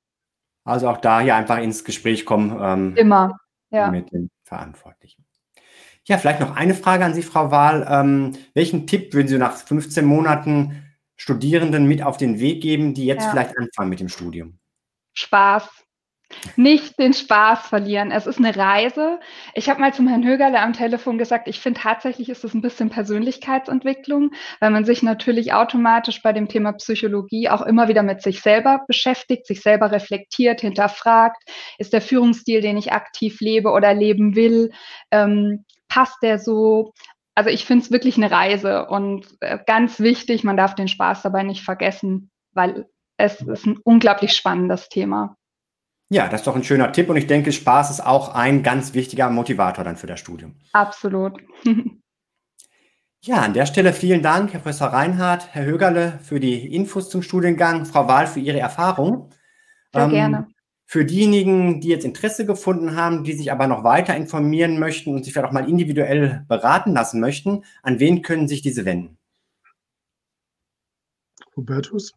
[0.63, 2.57] Also auch da hier einfach ins Gespräch kommen.
[2.61, 3.91] Ähm, immer, ja.
[3.91, 5.25] Mit den Verantwortlichen.
[6.05, 7.87] Ja, vielleicht noch eine Frage an Sie, Frau Wahl.
[7.89, 10.85] Ähm, welchen Tipp würden Sie nach 15 Monaten
[11.17, 13.31] Studierenden mit auf den Weg geben, die jetzt ja.
[13.31, 14.59] vielleicht anfangen mit dem Studium?
[15.15, 15.69] Spaß.
[16.57, 18.13] Nicht den Spaß verlieren.
[18.13, 19.19] Es ist eine Reise.
[19.55, 22.61] Ich habe mal zum Herrn Högerle am Telefon gesagt, ich finde tatsächlich ist es ein
[22.61, 28.23] bisschen Persönlichkeitsentwicklung, weil man sich natürlich automatisch bei dem Thema Psychologie auch immer wieder mit
[28.23, 31.43] sich selber beschäftigt, sich selber reflektiert, hinterfragt,
[31.79, 34.71] ist der Führungsstil, den ich aktiv lebe oder leben will,
[35.11, 36.93] ähm, passt der so?
[37.35, 41.23] Also ich finde es wirklich eine Reise und äh, ganz wichtig, man darf den Spaß
[41.23, 45.37] dabei nicht vergessen, weil es ist ein unglaublich spannendes Thema.
[46.13, 48.95] Ja, das ist doch ein schöner Tipp und ich denke, Spaß ist auch ein ganz
[48.95, 50.57] wichtiger Motivator dann für das Studium.
[50.73, 51.41] Absolut.
[53.23, 57.23] ja, an der Stelle vielen Dank, Herr Professor Reinhardt, Herr Högerle, für die Infos zum
[57.23, 59.31] Studiengang, Frau Wahl für Ihre Erfahrung.
[59.93, 60.49] Sehr ähm, gerne.
[60.85, 65.25] Für diejenigen, die jetzt Interesse gefunden haben, die sich aber noch weiter informieren möchten und
[65.25, 69.17] sich vielleicht auch mal individuell beraten lassen möchten, an wen können sich diese wenden?
[71.55, 72.15] Hubertus?